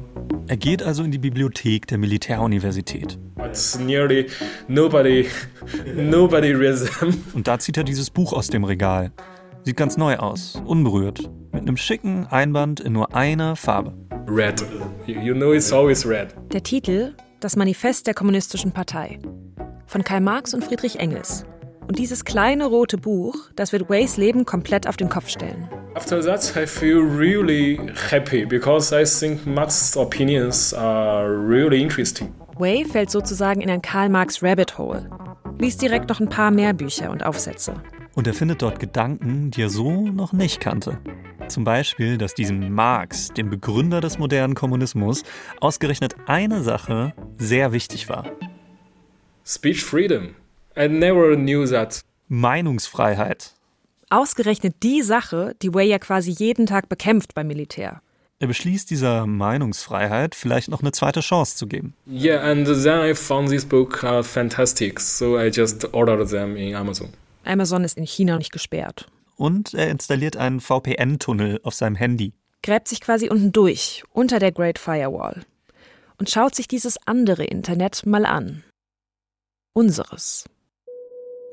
[0.48, 3.18] Er geht also in die Bibliothek der Militäruniversität.
[3.38, 4.28] but nearly
[4.68, 5.30] nobody
[5.96, 7.24] nobody reads them.
[7.34, 9.12] Und da zieht er dieses Buch aus dem Regal.
[9.64, 13.94] Sieht ganz neu aus, unberührt, mit einem schicken Einband in nur einer Farbe.
[14.28, 14.62] Red.
[15.08, 16.36] You, you know it's always red.
[16.52, 19.18] Der Titel Das Manifest der Kommunistischen Partei
[19.88, 21.44] von Karl Marx und Friedrich Engels.
[21.88, 25.68] Und dieses kleine rote Buch, das wird Ways Leben komplett auf den Kopf stellen.
[25.96, 27.80] After that, I feel really
[28.12, 32.32] happy because I think Marx's opinions are really interesting.
[32.60, 35.10] Wei fällt sozusagen in ein Karl Marx Rabbit Hole,
[35.58, 37.74] liest direkt noch ein paar mehr Bücher und Aufsätze.
[38.14, 41.00] Und er findet dort Gedanken, die er so noch nicht kannte.
[41.48, 45.24] Zum Beispiel, dass diesem Marx, dem Begründer des modernen Kommunismus,
[45.60, 48.26] ausgerechnet eine Sache sehr wichtig war.
[49.46, 50.36] Speech freedom.
[50.78, 52.02] I never knew that.
[52.28, 53.54] Meinungsfreiheit.
[54.10, 58.02] Ausgerechnet die Sache, die Wei ja quasi jeden Tag bekämpft beim Militär.
[58.40, 61.94] Er beschließt dieser Meinungsfreiheit vielleicht noch eine zweite Chance zu geben.
[62.10, 66.76] Yeah, and then I found this book uh, fantastic, so I just ordered them in
[66.76, 67.10] Amazon.
[67.44, 69.08] Amazon ist in China nicht gesperrt.
[69.38, 72.34] Und er installiert einen VPN-Tunnel auf seinem Handy.
[72.64, 75.42] Gräbt sich quasi unten durch, unter der Great Firewall.
[76.20, 78.64] Und schaut sich dieses andere Internet mal an.
[79.74, 80.46] Unseres.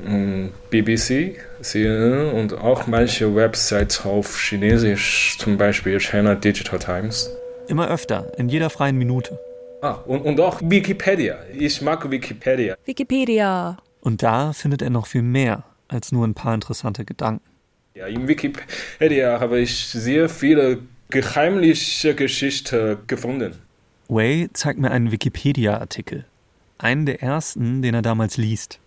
[0.02, 7.30] Mm, BBC, CNN und auch manche Websites auf Chinesisch, zum Beispiel China Digital Times.
[7.68, 9.38] Immer öfter, in jeder freien Minute.
[9.80, 11.38] Ah, und, und auch Wikipedia.
[11.54, 12.76] Ich mag Wikipedia.
[12.84, 13.78] Wikipedia.
[14.00, 17.44] Und da findet er noch viel mehr als nur ein paar interessante Gedanken.
[17.94, 20.78] Ja, in Wikipedia habe ich sehr viele
[21.10, 23.54] geheimliche Geschichten gefunden.
[24.08, 26.24] Wei zeigt mir einen Wikipedia-Artikel.
[26.78, 28.78] Einen der ersten, den er damals liest.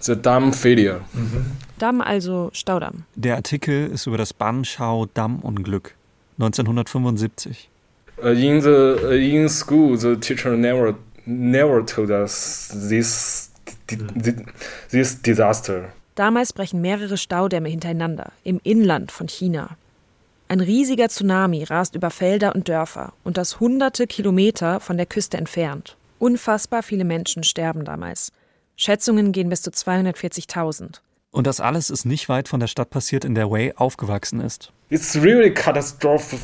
[0.00, 1.00] The Damm Failure.
[1.12, 1.46] Mhm.
[1.78, 3.04] Damm also Staudamm.
[3.14, 5.94] Der Artikel ist über das Banschau-Dammunglück
[6.38, 7.70] 1975.
[8.18, 10.94] Uh, in the uh, in school, the teacher never
[11.26, 13.50] never told us this
[14.90, 15.92] this disaster.
[16.16, 19.76] Damals brechen mehrere Staudämme hintereinander im Inland von China.
[20.48, 25.36] Ein riesiger Tsunami rast über Felder und Dörfer und das hunderte Kilometer von der Küste
[25.36, 25.96] entfernt.
[26.18, 28.32] Unfassbar viele Menschen sterben damals.
[28.76, 31.00] Schätzungen gehen bis zu 240.000.
[31.32, 34.72] Und das alles ist nicht weit von der Stadt passiert, in der Wei aufgewachsen ist.
[34.88, 36.40] It's really catastrophic,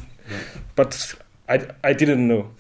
[0.76, 1.16] but
[1.48, 2.50] I, I didn't know.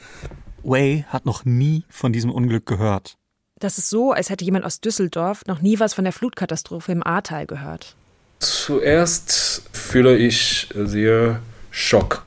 [0.62, 3.18] Wei hat noch nie von diesem Unglück gehört.
[3.62, 7.06] Das ist so, als hätte jemand aus Düsseldorf noch nie was von der Flutkatastrophe im
[7.06, 7.94] Ahrtal gehört.
[8.40, 12.26] Zuerst fühle ich sehr Schock.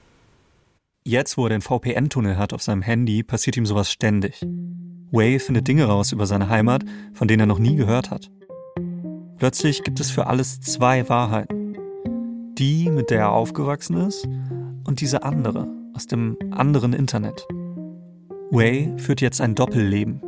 [1.03, 4.45] Jetzt, wo er den VPN-Tunnel hat auf seinem Handy, passiert ihm sowas ständig.
[5.11, 8.31] Wei findet Dinge raus über seine Heimat, von denen er noch nie gehört hat.
[9.37, 11.77] Plötzlich gibt es für alles zwei Wahrheiten.
[12.57, 14.25] Die, mit der er aufgewachsen ist,
[14.85, 17.45] und diese andere, aus dem anderen Internet.
[18.51, 20.21] Wei führt jetzt ein Doppelleben.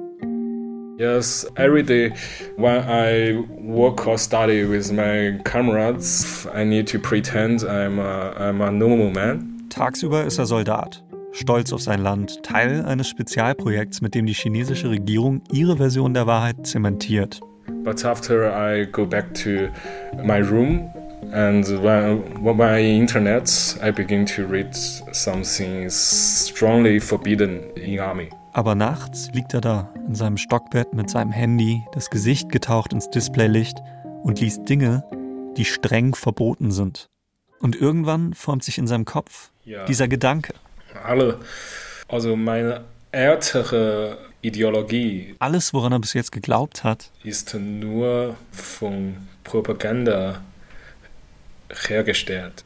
[0.97, 2.11] Yes, every day
[2.55, 8.61] when I work or study with my comrades, I need to pretend I'm a, I'm
[8.61, 9.67] a normal man.
[9.69, 14.89] Tagsüber ist er Soldat, stolz auf sein Land, Teil eines Spezialprojekts, mit dem die chinesische
[14.89, 17.41] Regierung ihre Version der Wahrheit zementiert.
[17.83, 19.69] But after I go back to
[20.23, 20.89] my room
[21.31, 24.75] and when, when my internet, I begin to read
[25.11, 28.29] something strongly forbidden in army.
[28.57, 33.07] Aber nachts liegt er da in seinem Stockbett mit seinem Handy, das Gesicht getaucht ins
[33.07, 33.77] Displaylicht
[34.23, 35.03] und liest Dinge,
[35.55, 37.07] die streng verboten sind.
[37.59, 39.85] Und irgendwann formt sich in seinem Kopf ja.
[39.85, 40.55] dieser Gedanke.
[41.03, 41.39] Alle,
[42.07, 45.35] also meine ältere Ideologie.
[45.37, 50.41] Alles, woran er bis jetzt geglaubt hat, ist nur von Propaganda
[51.69, 52.65] hergestellt.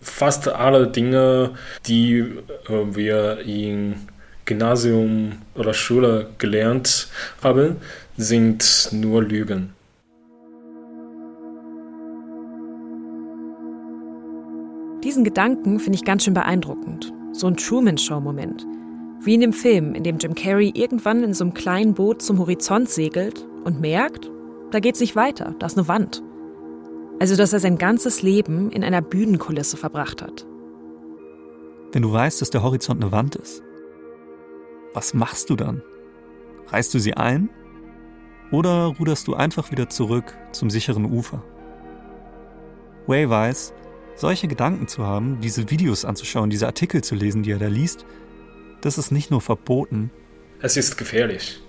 [0.00, 1.54] Fast alle Dinge,
[1.86, 4.08] die äh, wir in
[4.48, 7.08] Gymnasium oder Schule gelernt
[7.42, 7.76] haben,
[8.16, 9.74] sind nur Lügen.
[15.04, 17.12] Diesen Gedanken finde ich ganz schön beeindruckend.
[17.32, 18.66] So ein Truman-Show-Moment.
[19.22, 22.38] Wie in dem Film, in dem Jim Carrey irgendwann in so einem kleinen Boot zum
[22.38, 24.30] Horizont segelt und merkt,
[24.70, 26.22] da geht's nicht weiter, da ist eine Wand.
[27.20, 30.46] Also, dass er sein ganzes Leben in einer Bühnenkulisse verbracht hat.
[31.92, 33.62] Wenn du weißt, dass der Horizont eine Wand ist,
[34.94, 35.82] was machst du dann?
[36.68, 37.48] Reißt du sie ein?
[38.50, 41.42] Oder ruderst du einfach wieder zurück zum sicheren Ufer?
[43.06, 43.74] Way weiß,
[44.16, 48.04] solche Gedanken zu haben, diese Videos anzuschauen, diese Artikel zu lesen, die er da liest,
[48.80, 50.10] das ist nicht nur verboten.
[50.60, 51.60] Es ist gefährlich.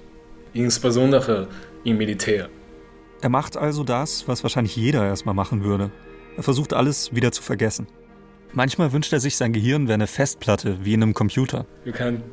[0.53, 1.47] Insbesondere
[1.83, 2.49] im Militär.
[3.21, 5.91] Er macht also das, was wahrscheinlich jeder erstmal machen würde.
[6.37, 7.87] Er versucht alles wieder zu vergessen.
[8.53, 11.65] Manchmal wünscht er sich, sein Gehirn wäre eine Festplatte, wie in einem Computer.
[11.85, 12.23] You can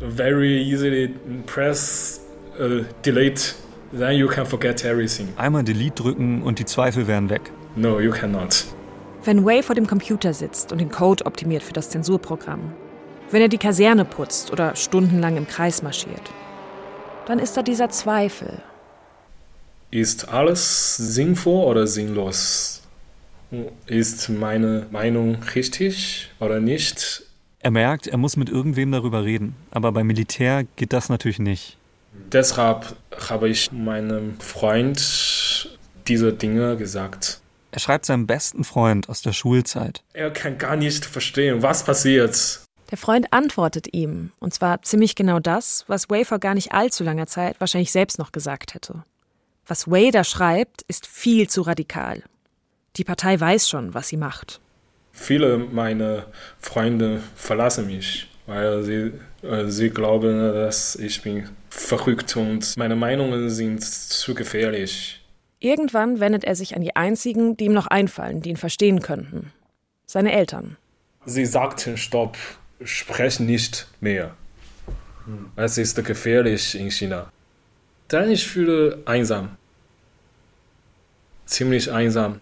[0.00, 1.14] very easily
[1.46, 2.20] press
[2.58, 3.54] uh, delete,
[3.92, 5.28] then you can forget everything.
[5.36, 7.50] Einmal Delete drücken und die Zweifel wären weg.
[7.76, 8.64] No, you cannot.
[9.24, 12.72] Wenn Way vor dem Computer sitzt und den Code optimiert für das Zensurprogramm,
[13.30, 16.30] wenn er die Kaserne putzt oder stundenlang im Kreis marschiert,
[17.26, 18.62] dann ist da dieser Zweifel.
[19.90, 22.82] Ist alles sinnvoll oder sinnlos?
[23.86, 27.25] Ist meine Meinung richtig oder nicht?
[27.66, 31.76] Er merkt, er muss mit irgendwem darüber reden, aber beim Militär geht das natürlich nicht.
[32.30, 32.94] Deshalb
[33.28, 37.40] habe ich meinem Freund diese Dinge gesagt.
[37.72, 40.04] Er schreibt seinem besten Freund aus der Schulzeit.
[40.12, 42.60] Er kann gar nicht verstehen, was passiert.
[42.92, 47.02] Der Freund antwortet ihm, und zwar ziemlich genau das, was Way vor gar nicht allzu
[47.02, 49.02] langer Zeit wahrscheinlich selbst noch gesagt hätte.
[49.66, 52.22] Was Way da schreibt, ist viel zu radikal.
[52.94, 54.60] Die Partei weiß schon, was sie macht.
[55.18, 56.26] Viele meiner
[56.60, 59.12] Freunde verlassen mich, weil sie,
[59.42, 65.24] äh, sie glauben, dass ich bin verrückt und meine Meinungen sind zu gefährlich.
[65.58, 69.52] Irgendwann wendet er sich an die einzigen, die ihm noch einfallen, die ihn verstehen könnten.
[70.04, 70.76] Seine Eltern.
[71.24, 72.36] Sie sagten, stopp,
[72.84, 74.36] sprech nicht mehr.
[75.56, 77.32] Es ist gefährlich in China.
[78.08, 79.56] Dann ich fühle einsam.
[81.46, 82.40] Ziemlich einsam.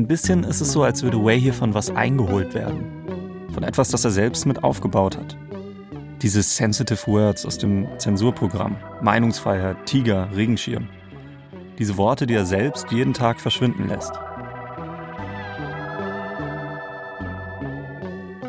[0.00, 3.46] Ein bisschen ist es so, als würde Wei hier von was eingeholt werden.
[3.52, 5.36] Von etwas, das er selbst mit aufgebaut hat.
[6.22, 8.76] Diese Sensitive Words aus dem Zensurprogramm.
[9.02, 10.88] Meinungsfreiheit, Tiger, Regenschirm.
[11.78, 14.12] Diese Worte, die er selbst jeden Tag verschwinden lässt.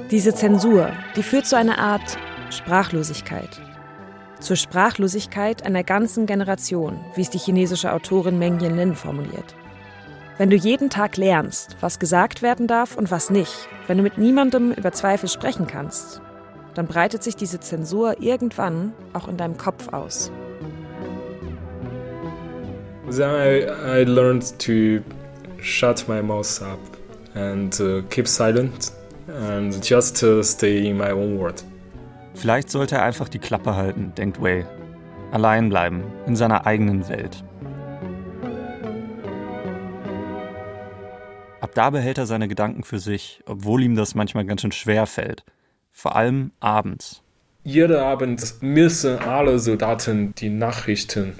[0.09, 2.17] Diese Zensur, die führt zu einer Art
[2.49, 3.61] Sprachlosigkeit.
[4.39, 9.53] Zur Sprachlosigkeit einer ganzen Generation, wie es die chinesische Autorin Meng Yanlin formuliert.
[10.37, 14.17] Wenn du jeden Tag lernst, was gesagt werden darf und was nicht, wenn du mit
[14.17, 16.21] niemandem über Zweifel sprechen kannst,
[16.73, 20.31] dann breitet sich diese Zensur irgendwann auch in deinem Kopf aus.
[23.09, 23.65] Then I,
[23.99, 25.03] I learned to
[25.61, 26.79] shut my mouth up
[27.35, 28.93] and uh, keep silent
[29.27, 31.63] and just uh, stay in my own world.
[32.35, 34.65] Vielleicht sollte er einfach die Klappe halten, denkt Wei.
[35.31, 37.43] Allein bleiben, in seiner eigenen Welt.
[41.71, 45.05] Ab da behält er seine Gedanken für sich, obwohl ihm das manchmal ganz schön schwer
[45.05, 45.45] fällt.
[45.89, 47.23] Vor allem abends.
[47.63, 51.39] Jeden Abend müssen alle Soldaten die Nachrichten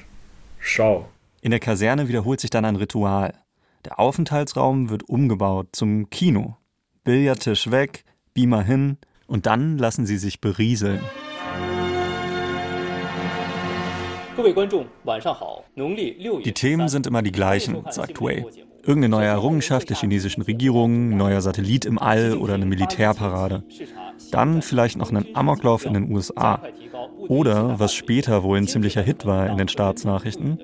[0.58, 1.04] schauen.
[1.42, 3.34] In der Kaserne wiederholt sich dann ein Ritual.
[3.84, 6.56] Der Aufenthaltsraum wird umgebaut zum Kino.
[7.04, 11.02] Billardtisch weg, Beamer hin und dann lassen sie sich berieseln.
[16.46, 18.46] Die Themen sind immer die gleichen, sagt Wei.
[18.84, 23.64] Irgendeine neue Errungenschaft der chinesischen Regierung, neuer Satellit im All oder eine Militärparade.
[24.32, 26.64] Dann vielleicht noch einen Amoklauf in den USA.
[27.28, 30.58] Oder, was später wohl ein ziemlicher Hit war in den Staatsnachrichten,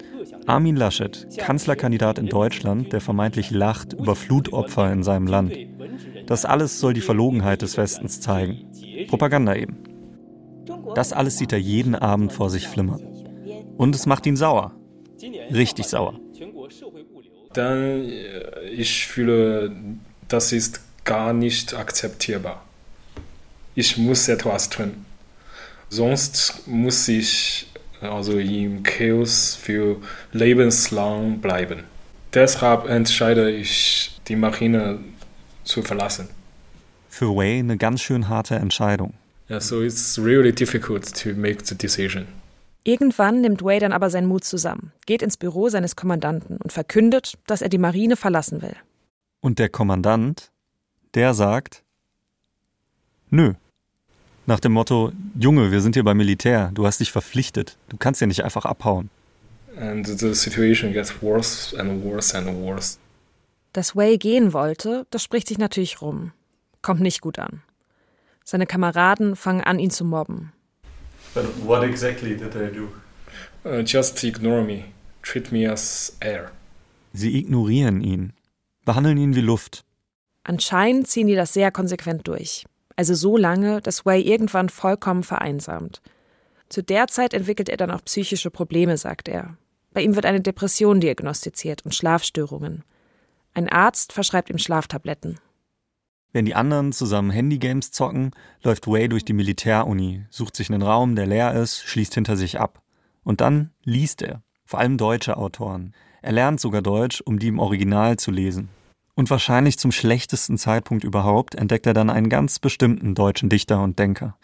[0.48, 5.56] Armin Laschet, Kanzlerkandidat in Deutschland, der vermeintlich lacht über Flutopfer in seinem Land.
[6.26, 8.66] Das alles soll die Verlogenheit des Westens zeigen.
[9.08, 9.78] Propaganda eben.
[10.96, 13.02] Das alles sieht er jeden Abend vor sich flimmern.
[13.78, 14.74] Und es macht ihn sauer.
[15.54, 16.20] Richtig sauer.
[17.58, 18.08] Dann
[18.72, 19.72] ich fühle,
[20.28, 22.64] das ist gar nicht akzeptierbar.
[23.74, 25.06] Ich muss etwas tun.
[25.90, 27.68] Sonst muss ich
[28.02, 29.98] also im Chaos für
[30.34, 31.86] lebenslang bleiben.
[32.32, 35.00] Deshalb entscheide ich, die Marine
[35.64, 36.28] zu verlassen.
[37.10, 39.14] Für Wei eine ganz schön harte Entscheidung.
[39.50, 42.28] Yeah, so it's really difficult to make the decision.
[42.88, 47.38] Irgendwann nimmt Wei dann aber seinen Mut zusammen, geht ins Büro seines Kommandanten und verkündet,
[47.46, 48.78] dass er die Marine verlassen will.
[49.42, 50.52] Und der Kommandant,
[51.14, 51.84] der sagt,
[53.30, 53.56] nö.
[54.46, 58.22] Nach dem Motto, Junge, wir sind hier beim Militär, du hast dich verpflichtet, du kannst
[58.22, 59.10] ja nicht einfach abhauen.
[59.78, 63.00] And the situation gets worse and worse and worse.
[63.74, 66.32] Dass Wei gehen wollte, das spricht sich natürlich rum.
[66.82, 67.64] Kommt nicht gut an.
[68.46, 70.54] Seine Kameraden fangen an, ihn zu mobben.
[71.34, 72.90] But what exactly did they do?
[73.66, 74.86] Uh, just ignore me.
[75.22, 76.52] Treat me as air.
[77.14, 78.34] Sie ignorieren ihn,
[78.86, 79.84] behandeln ihn wie Luft.
[80.44, 82.66] Anscheinend ziehen die das sehr konsequent durch.
[82.96, 86.02] Also so lange, dass Wei irgendwann vollkommen vereinsamt.
[86.70, 89.58] Zu der Zeit entwickelt er dann auch psychische Probleme, sagt er.
[89.94, 92.84] Bei ihm wird eine Depression diagnostiziert und Schlafstörungen.
[93.54, 95.40] Ein Arzt verschreibt ihm Schlaftabletten.
[96.34, 101.16] Wenn die anderen zusammen Handygames zocken, läuft Wei durch die Militäruni, sucht sich einen Raum,
[101.16, 102.82] der leer ist, schließt hinter sich ab.
[103.24, 105.94] Und dann liest er, vor allem deutsche Autoren.
[106.22, 108.70] Er lernt sogar Deutsch, um die im Original zu lesen.
[109.16, 113.98] Und wahrscheinlich zum schlechtesten Zeitpunkt überhaupt entdeckt er dann einen ganz bestimmten deutschen Dichter und
[113.98, 114.38] Denker.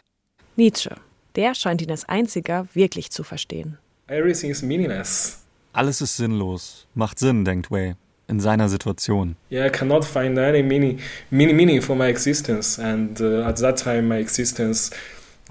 [0.55, 0.95] Nietzsche.
[1.35, 3.77] Der scheint ihn als einziger wirklich zu verstehen.
[4.07, 5.43] Everything is meaningless.
[5.73, 6.87] Alles ist sinnlos.
[6.93, 7.95] Macht Sinn, denkt Wei,
[8.27, 9.35] in seiner Situation.
[9.51, 10.99] Yeah, I cannot find any meaning,
[11.29, 12.79] meaning, meaning for my existence.
[12.79, 14.91] And uh, at that time, my existence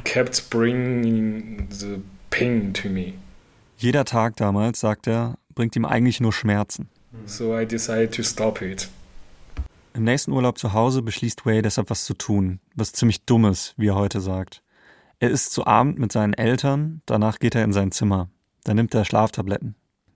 [0.04, 2.00] kept bringing the
[2.30, 3.14] pain to me.
[3.76, 6.88] Jeder Tag damals, sagt er, bringt ihm eigentlich nur Schmerzen.
[7.26, 8.88] So I decided to stop it.
[9.94, 13.88] Im nächsten Urlaub zu Hause beschließt Way deshalb was zu tun, was ziemlich Dummes, wie
[13.88, 14.62] er heute sagt.
[15.20, 18.30] Er isst zu Abend mit seinen Eltern, danach geht er in sein Zimmer.
[18.64, 19.74] Da nimmt er Schlaftabletten.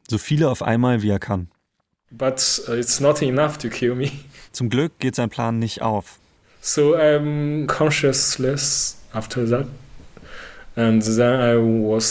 [0.09, 1.49] So viele auf einmal, wie er kann.
[2.11, 4.11] But uh, it's not enough to kill me.
[4.53, 6.19] Zum Glück geht sein Plan nicht auf.
[6.61, 9.67] So I'm consciousless after that.
[10.77, 12.05] And then I was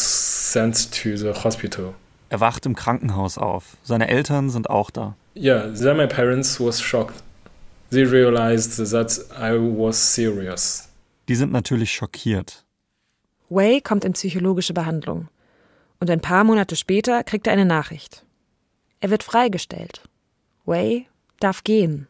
[0.51, 1.93] sent to the hospital.
[2.29, 3.77] Er wacht im Krankenhaus auf.
[3.83, 5.15] Seine Eltern sind auch da.
[5.35, 7.21] Yeah, then my parents was shocked.
[7.91, 10.89] They realized that I was serious.
[11.27, 12.65] Die sind natürlich schockiert.
[13.49, 15.27] Wei kommt in psychologische Behandlung.
[15.99, 18.24] Und ein paar Monate später kriegt er eine Nachricht.
[19.05, 20.01] Er wird freigestellt.
[20.65, 21.05] Wei
[21.39, 22.07] darf gehen.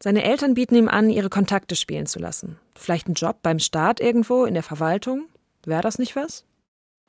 [0.00, 2.60] Seine Eltern bieten ihm an, ihre Kontakte spielen zu lassen.
[2.76, 5.24] Vielleicht einen Job beim Staat irgendwo in der Verwaltung?
[5.64, 6.44] Wäre das nicht was?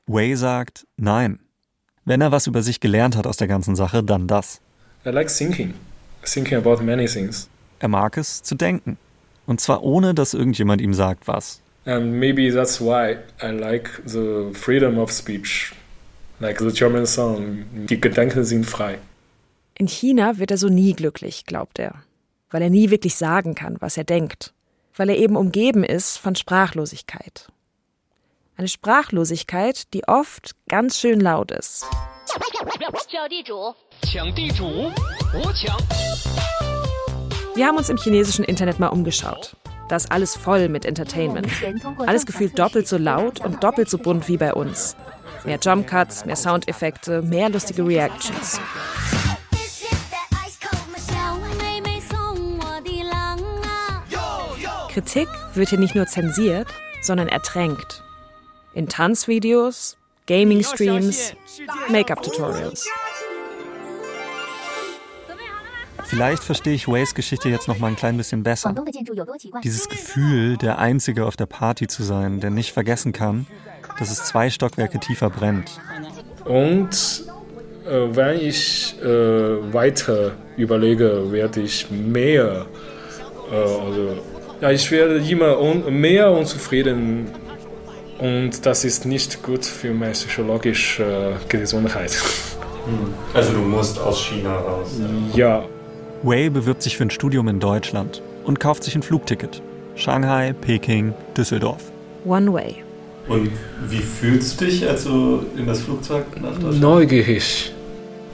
[0.08, 1.38] Wei sagt nein.
[2.04, 4.60] Wenn er was über sich gelernt hat aus der ganzen Sache, dann das.
[5.06, 5.74] I like thinking.
[6.24, 7.48] Thinking about many things.
[7.78, 8.98] Er mag es zu denken.
[9.46, 11.60] Und zwar ohne, dass irgendjemand ihm sagt, was.
[11.84, 15.72] And maybe that's why I like the freedom of speech.
[16.40, 18.98] Like the German song, die Gedanken sind frei.
[19.74, 22.02] In China wird er so nie glücklich, glaubt er.
[22.50, 24.54] Weil er nie wirklich sagen kann, was er denkt.
[24.96, 27.48] Weil er eben umgeben ist von Sprachlosigkeit.
[28.56, 31.86] Eine Sprachlosigkeit, die oft ganz schön laut ist.
[37.54, 39.56] Wir haben uns im chinesischen Internet mal umgeschaut.
[39.88, 41.48] Da ist alles voll mit Entertainment.
[42.06, 44.96] Alles gefühlt doppelt so laut und doppelt so bunt wie bei uns.
[45.44, 48.60] Mehr Jumpcuts, mehr Soundeffekte, mehr lustige Reactions.
[54.88, 56.66] Kritik wird hier nicht nur zensiert,
[57.02, 58.02] sondern ertränkt.
[58.74, 61.34] In Tanzvideos, Gaming-Streams,
[61.88, 62.86] Make-up-Tutorials.
[66.08, 68.74] Vielleicht verstehe ich Ways Geschichte jetzt noch mal ein klein bisschen besser.
[69.62, 73.46] Dieses Gefühl, der Einzige auf der Party zu sein, der nicht vergessen kann,
[73.98, 75.78] dass es zwei Stockwerke tiefer brennt.
[76.46, 77.24] Und
[77.86, 79.06] äh, wenn ich äh,
[79.72, 82.64] weiter überlege, werde ich mehr,
[83.52, 84.18] äh, also
[84.62, 87.26] ja, ich werde immer un mehr unzufrieden
[88.18, 92.16] und das ist nicht gut für meine psychologische Gesundheit.
[93.34, 94.98] Also du musst aus China raus.
[95.34, 95.64] Ja.
[96.22, 99.62] Wei bewirbt sich für ein Studium in Deutschland und kauft sich ein Flugticket.
[99.94, 101.92] Shanghai, Peking, Düsseldorf.
[102.24, 102.82] One Way.
[103.28, 103.50] Und
[103.88, 106.80] wie fühlst du dich, als du in das Flugzeug nach Deutschland?
[106.80, 107.72] Neugierig.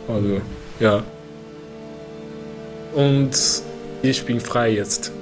[0.09, 0.41] Also,
[0.81, 1.03] ja.
[2.95, 3.33] Und
[4.03, 5.13] ich bin frei jetzt.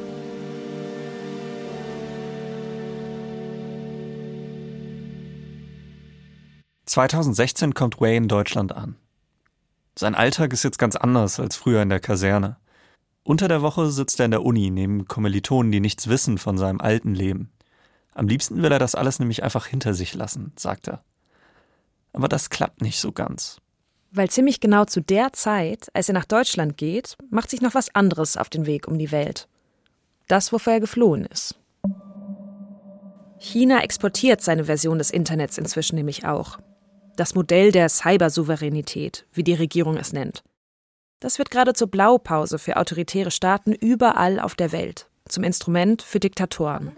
[6.89, 8.97] ...2016 kommt Wei in Deutschland an.
[9.99, 12.57] Sein Alltag ist jetzt ganz anders als früher in der Kaserne.
[13.25, 16.81] Unter der Woche sitzt er in der Uni neben Kommilitonen, die nichts wissen von seinem
[16.81, 17.53] alten Leben.
[18.15, 21.05] Am liebsten will er das alles nämlich einfach hinter sich lassen, sagt er.
[22.13, 23.59] Aber das klappt nicht so ganz.
[24.11, 27.95] Weil ziemlich genau zu der Zeit, als er nach Deutschland geht, macht sich noch was
[27.95, 29.49] anderes auf den Weg um die Welt.
[30.29, 31.59] Das, wovor er geflohen ist.
[33.39, 36.59] China exportiert seine Version des Internets inzwischen nämlich auch.
[37.17, 40.43] Das Modell der Cybersouveränität, wie die Regierung es nennt.
[41.21, 46.21] Das wird gerade zur Blaupause für autoritäre Staaten überall auf der Welt, zum Instrument für
[46.21, 46.97] Diktatoren.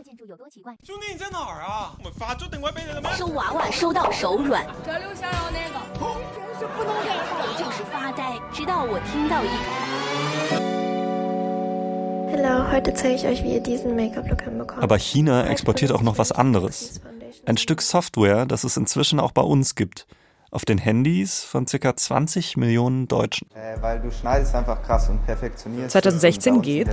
[12.28, 14.82] Hello, heute zeige ich euch, wie ihr diesen Make-up-Look hinbekommt.
[14.82, 17.00] Aber China exportiert auch noch was anderes.
[17.46, 20.06] Ein Stück Software, das es inzwischen auch bei uns gibt.
[20.50, 21.96] Auf den Handys von ca.
[21.96, 23.48] 20 Millionen Deutschen.
[23.54, 25.90] Äh, weil du schneidest einfach krass und perfektionierst.
[25.90, 26.88] 2016 geht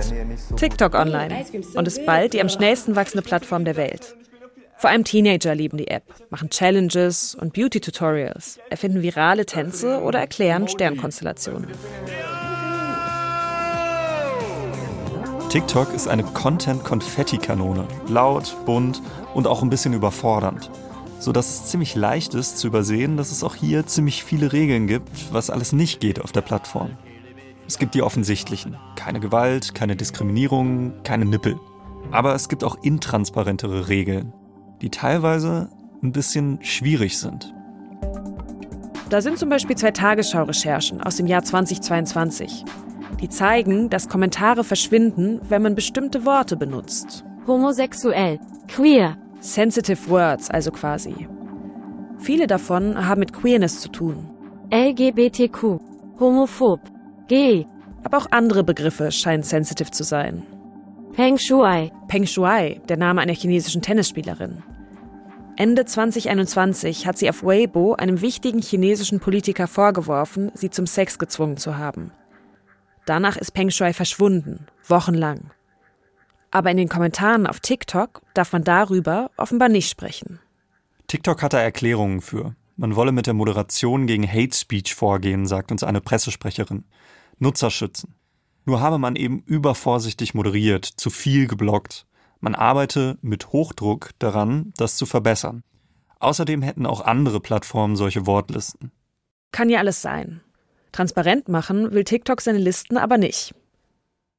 [0.56, 4.16] TikTok online und ist bald die am schnellsten wachsende Plattform der Welt.
[4.76, 10.66] Vor allem Teenager lieben die App, machen Challenges und Beauty-Tutorials, erfinden virale Tänze oder erklären
[10.66, 11.68] Sternkonstellationen.
[15.52, 17.86] TikTok ist eine Content-Konfetti-Kanone.
[18.08, 19.02] Laut, bunt
[19.34, 20.70] und auch ein bisschen überfordernd.
[21.18, 25.10] Sodass es ziemlich leicht ist zu übersehen, dass es auch hier ziemlich viele Regeln gibt,
[25.30, 26.92] was alles nicht geht auf der Plattform.
[27.68, 28.78] Es gibt die offensichtlichen.
[28.96, 31.60] Keine Gewalt, keine Diskriminierung, keine Nippel.
[32.10, 34.32] Aber es gibt auch intransparentere Regeln,
[34.80, 35.68] die teilweise
[36.02, 37.52] ein bisschen schwierig sind.
[39.10, 42.64] Da sind zum Beispiel zwei Tagesschau-Recherchen aus dem Jahr 2022.
[43.22, 47.24] Die zeigen, dass Kommentare verschwinden, wenn man bestimmte Worte benutzt.
[47.46, 51.28] Homosexuell, queer, Sensitive Words also quasi.
[52.18, 54.30] Viele davon haben mit Queerness zu tun.
[54.70, 55.80] LGBTQ,
[56.20, 56.80] homophob,
[57.28, 57.66] gay.
[58.04, 60.44] Aber auch andere Begriffe scheinen sensitive zu sein.
[61.12, 61.90] Peng Shuai.
[62.08, 64.62] Peng Shuai, der Name einer chinesischen Tennisspielerin.
[65.56, 71.56] Ende 2021 hat sie auf Weibo einem wichtigen chinesischen Politiker vorgeworfen, sie zum Sex gezwungen
[71.56, 72.12] zu haben.
[73.06, 75.50] Danach ist Peng Shuai verschwunden, wochenlang.
[76.50, 80.38] Aber in den Kommentaren auf TikTok darf man darüber offenbar nicht sprechen.
[81.06, 82.54] TikTok hat da Erklärungen für.
[82.76, 86.84] Man wolle mit der Moderation gegen Hate Speech vorgehen, sagt uns eine Pressesprecherin.
[87.38, 88.14] Nutzer schützen.
[88.64, 92.06] Nur habe man eben übervorsichtig moderiert, zu viel geblockt.
[92.40, 95.62] Man arbeite mit Hochdruck daran, das zu verbessern.
[96.20, 98.92] Außerdem hätten auch andere Plattformen solche Wortlisten.
[99.50, 100.40] Kann ja alles sein.
[100.92, 103.54] Transparent machen will TikTok seine Listen aber nicht.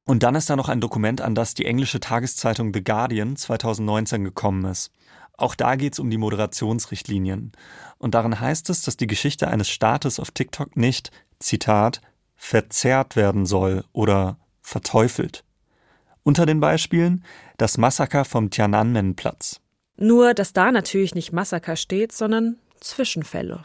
[0.06, 4.22] Und dann ist da noch ein Dokument, an das die englische Tageszeitung The Guardian 2019
[4.24, 4.90] gekommen ist.
[5.36, 7.52] Auch da geht es um die Moderationsrichtlinien.
[7.98, 12.00] Und darin heißt es, dass die Geschichte eines Staates auf TikTok nicht, Zitat,
[12.36, 15.44] verzerrt werden soll oder verteufelt.
[16.22, 17.24] Unter den Beispielen
[17.56, 19.60] das Massaker vom Tiananmen-Platz.
[19.96, 23.62] Nur, dass da natürlich nicht Massaker steht, sondern Zwischenfälle.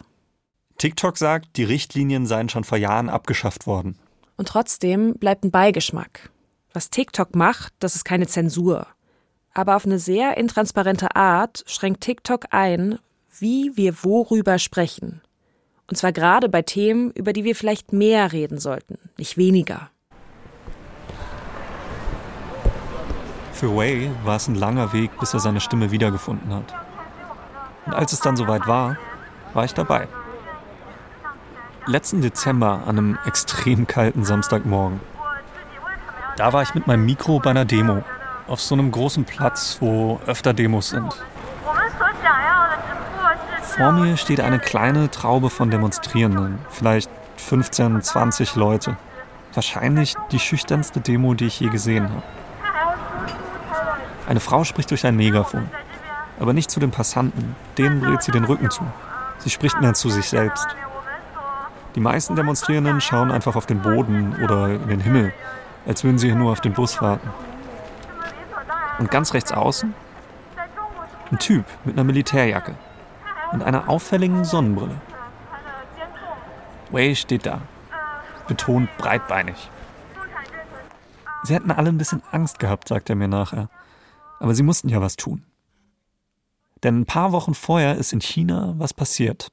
[0.80, 4.00] TikTok sagt, die Richtlinien seien schon vor Jahren abgeschafft worden.
[4.38, 6.32] Und trotzdem bleibt ein Beigeschmack.
[6.74, 8.88] Was TikTok macht, das ist keine Zensur
[9.54, 13.00] aber auf eine sehr intransparente Art schränkt TikTok ein,
[13.40, 15.22] wie wir worüber sprechen.
[15.88, 19.90] Und zwar gerade bei Themen, über die wir vielleicht mehr reden sollten, nicht weniger.
[23.54, 26.74] Für Wei war es ein langer Weg, bis er seine Stimme wiedergefunden hat.
[27.86, 28.98] Und als es dann soweit war,
[29.54, 30.08] war ich dabei.
[31.90, 35.00] Letzten Dezember an einem extrem kalten Samstagmorgen.
[36.38, 38.04] Da war ich mit meinem Mikro bei einer Demo
[38.48, 41.12] auf so einem großen Platz, wo öfter Demos sind.
[43.64, 48.96] Vor mir steht eine kleine Traube von Demonstrierenden, vielleicht 15, 20 Leute.
[49.56, 52.22] Wahrscheinlich die schüchternste Demo, die ich je gesehen habe.
[54.28, 55.72] Eine Frau spricht durch ein Megafon,
[56.40, 58.84] aber nicht zu den Passanten, denen dreht sie den Rücken zu.
[59.40, 60.68] Sie spricht mehr zu sich selbst.
[61.96, 65.34] Die meisten Demonstrierenden schauen einfach auf den Boden oder in den Himmel,
[65.86, 67.30] als würden sie nur auf den Bus warten.
[69.00, 69.94] Und ganz rechts außen
[71.32, 72.76] ein Typ mit einer Militärjacke
[73.52, 75.00] und einer auffälligen Sonnenbrille.
[76.92, 77.62] Wei steht da,
[78.48, 79.70] betont breitbeinig.
[81.44, 83.70] Sie hätten alle ein bisschen Angst gehabt, sagt er mir nachher.
[84.40, 85.44] Aber sie mussten ja was tun.
[86.84, 89.50] Denn ein paar Wochen vorher ist in China was passiert.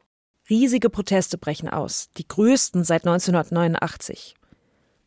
[0.49, 4.37] Riesige Proteste brechen aus, die größten seit 1989.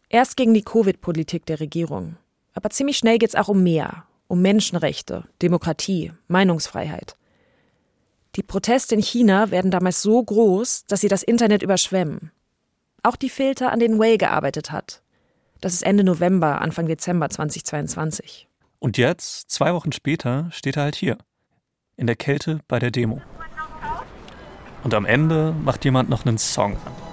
[0.10, 2.18] Erst gegen die Covid-Politik der Regierung.
[2.54, 7.16] Aber ziemlich schnell geht es auch um mehr, um Menschenrechte, Demokratie, Meinungsfreiheit.
[8.36, 12.32] Die Proteste in China werden damals so groß, dass sie das Internet überschwemmen.
[13.02, 15.02] Auch die Filter, an denen Wei gearbeitet hat.
[15.62, 18.50] Das ist Ende November, Anfang Dezember 2022.
[18.80, 21.18] Und jetzt, zwei Wochen später, steht er halt hier.
[21.96, 23.22] In der Kälte bei der Demo.
[24.84, 27.10] Und am Ende macht jemand noch einen Song an.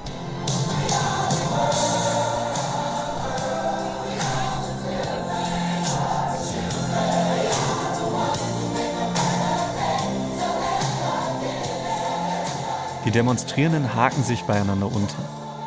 [13.07, 15.17] Die Demonstrierenden haken sich beieinander unter,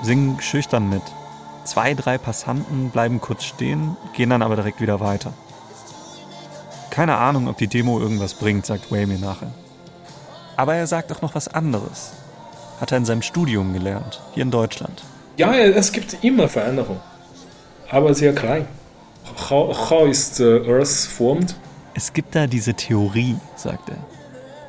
[0.03, 1.01] singen schüchtern mit.
[1.63, 5.31] Zwei, drei Passanten bleiben kurz stehen, gehen dann aber direkt wieder weiter.
[6.89, 9.53] Keine Ahnung, ob die Demo irgendwas bringt, sagt Way mir nachher.
[10.59, 12.11] Aber er sagt auch noch was anderes.
[12.81, 15.03] Hat er in seinem Studium gelernt, hier in Deutschland.
[15.37, 16.99] Ja, es gibt immer Veränderungen,
[17.89, 18.67] aber sehr klein.
[19.49, 21.55] How, how is the Earth formed?
[21.93, 23.99] Es gibt da diese Theorie, sagt er,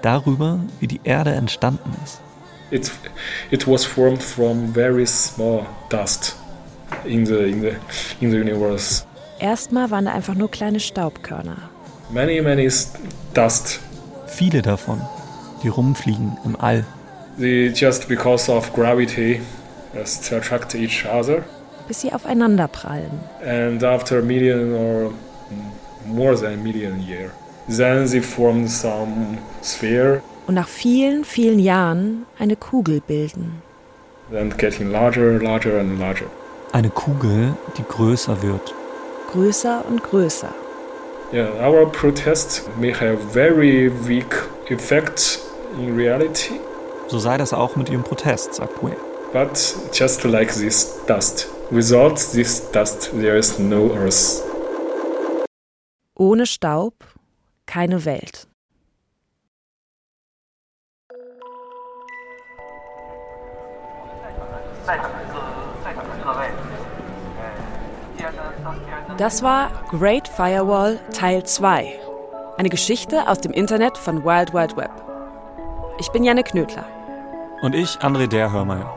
[0.00, 2.20] darüber, wie die Erde entstanden ist.
[2.70, 2.92] It,
[3.50, 6.36] it was formed from very small dust
[7.04, 7.72] in the, in the,
[8.20, 9.02] in the universe.
[9.40, 11.68] Erstmal waren da einfach nur kleine Staubkörner.
[12.10, 12.70] Many, many
[13.34, 13.80] dust.
[14.28, 15.00] Viele davon,
[15.62, 16.84] die rumfliegen im All.
[17.38, 19.40] They just because of gravity
[19.94, 21.44] just attract each other.
[21.88, 23.20] Bis sie aufeinander prallen.
[23.44, 25.12] And after a million or
[26.06, 27.30] more than a million year,
[27.68, 33.62] then they form some sphere und nach vielen, vielen Jahren eine Kugel bilden.
[34.32, 36.26] Larger, larger larger.
[36.72, 38.74] Eine Kugel, die größer wird.
[39.30, 40.48] Größer und größer.
[41.32, 44.34] Yeah, our protest may have very weak
[44.68, 45.38] effect
[45.78, 46.60] in reality.
[47.08, 48.96] So sei das auch mit ihrem Protest, sagt Way.
[49.32, 51.48] But just like this dust.
[51.70, 54.42] Without this dust, there is no earth.
[56.16, 56.94] Ohne Staub
[57.66, 58.46] keine Welt.
[69.16, 71.98] Das war Great Firewall Teil 2.
[72.56, 75.09] Eine Geschichte aus dem Internet von Wild Wild Web.
[76.00, 76.86] Ich bin Janne Knödler.
[77.60, 78.90] Und ich, André Derhörmeier.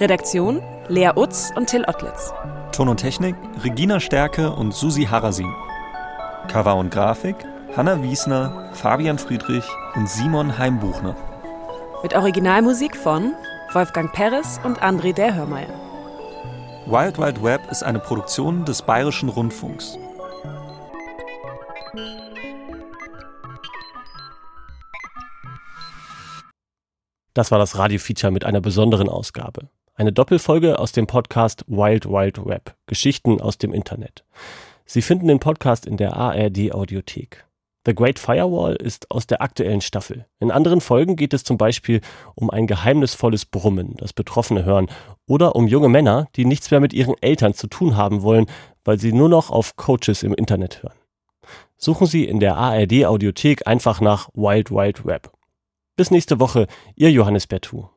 [0.00, 2.32] Redaktion Lea Utz und Till Ottlitz.
[2.72, 5.54] Ton und Technik Regina Stärke und Susi Harasin.
[6.48, 7.36] Cover und Grafik
[7.76, 9.64] Hanna Wiesner, Fabian Friedrich
[9.94, 11.14] und Simon Heimbuchner.
[12.02, 13.34] Mit Originalmusik von
[13.72, 15.72] Wolfgang Peres und André Derhörmeier.
[16.86, 19.98] Wild Wild Web ist eine Produktion des Bayerischen Rundfunks.
[27.36, 29.68] Das war das Radio-Feature mit einer besonderen Ausgabe.
[29.94, 32.74] Eine Doppelfolge aus dem Podcast Wild Wild Web.
[32.86, 34.24] Geschichten aus dem Internet.
[34.86, 37.44] Sie finden den Podcast in der ARD Audiothek.
[37.84, 40.24] The Great Firewall ist aus der aktuellen Staffel.
[40.40, 42.00] In anderen Folgen geht es zum Beispiel
[42.36, 44.88] um ein geheimnisvolles Brummen, das Betroffene hören,
[45.26, 48.46] oder um junge Männer, die nichts mehr mit ihren Eltern zu tun haben wollen,
[48.82, 50.96] weil sie nur noch auf Coaches im Internet hören.
[51.76, 55.30] Suchen Sie in der ARD Audiothek einfach nach Wild Wild Web.
[55.96, 57.88] Bis nächste Woche, Ihr Johannes Bertou.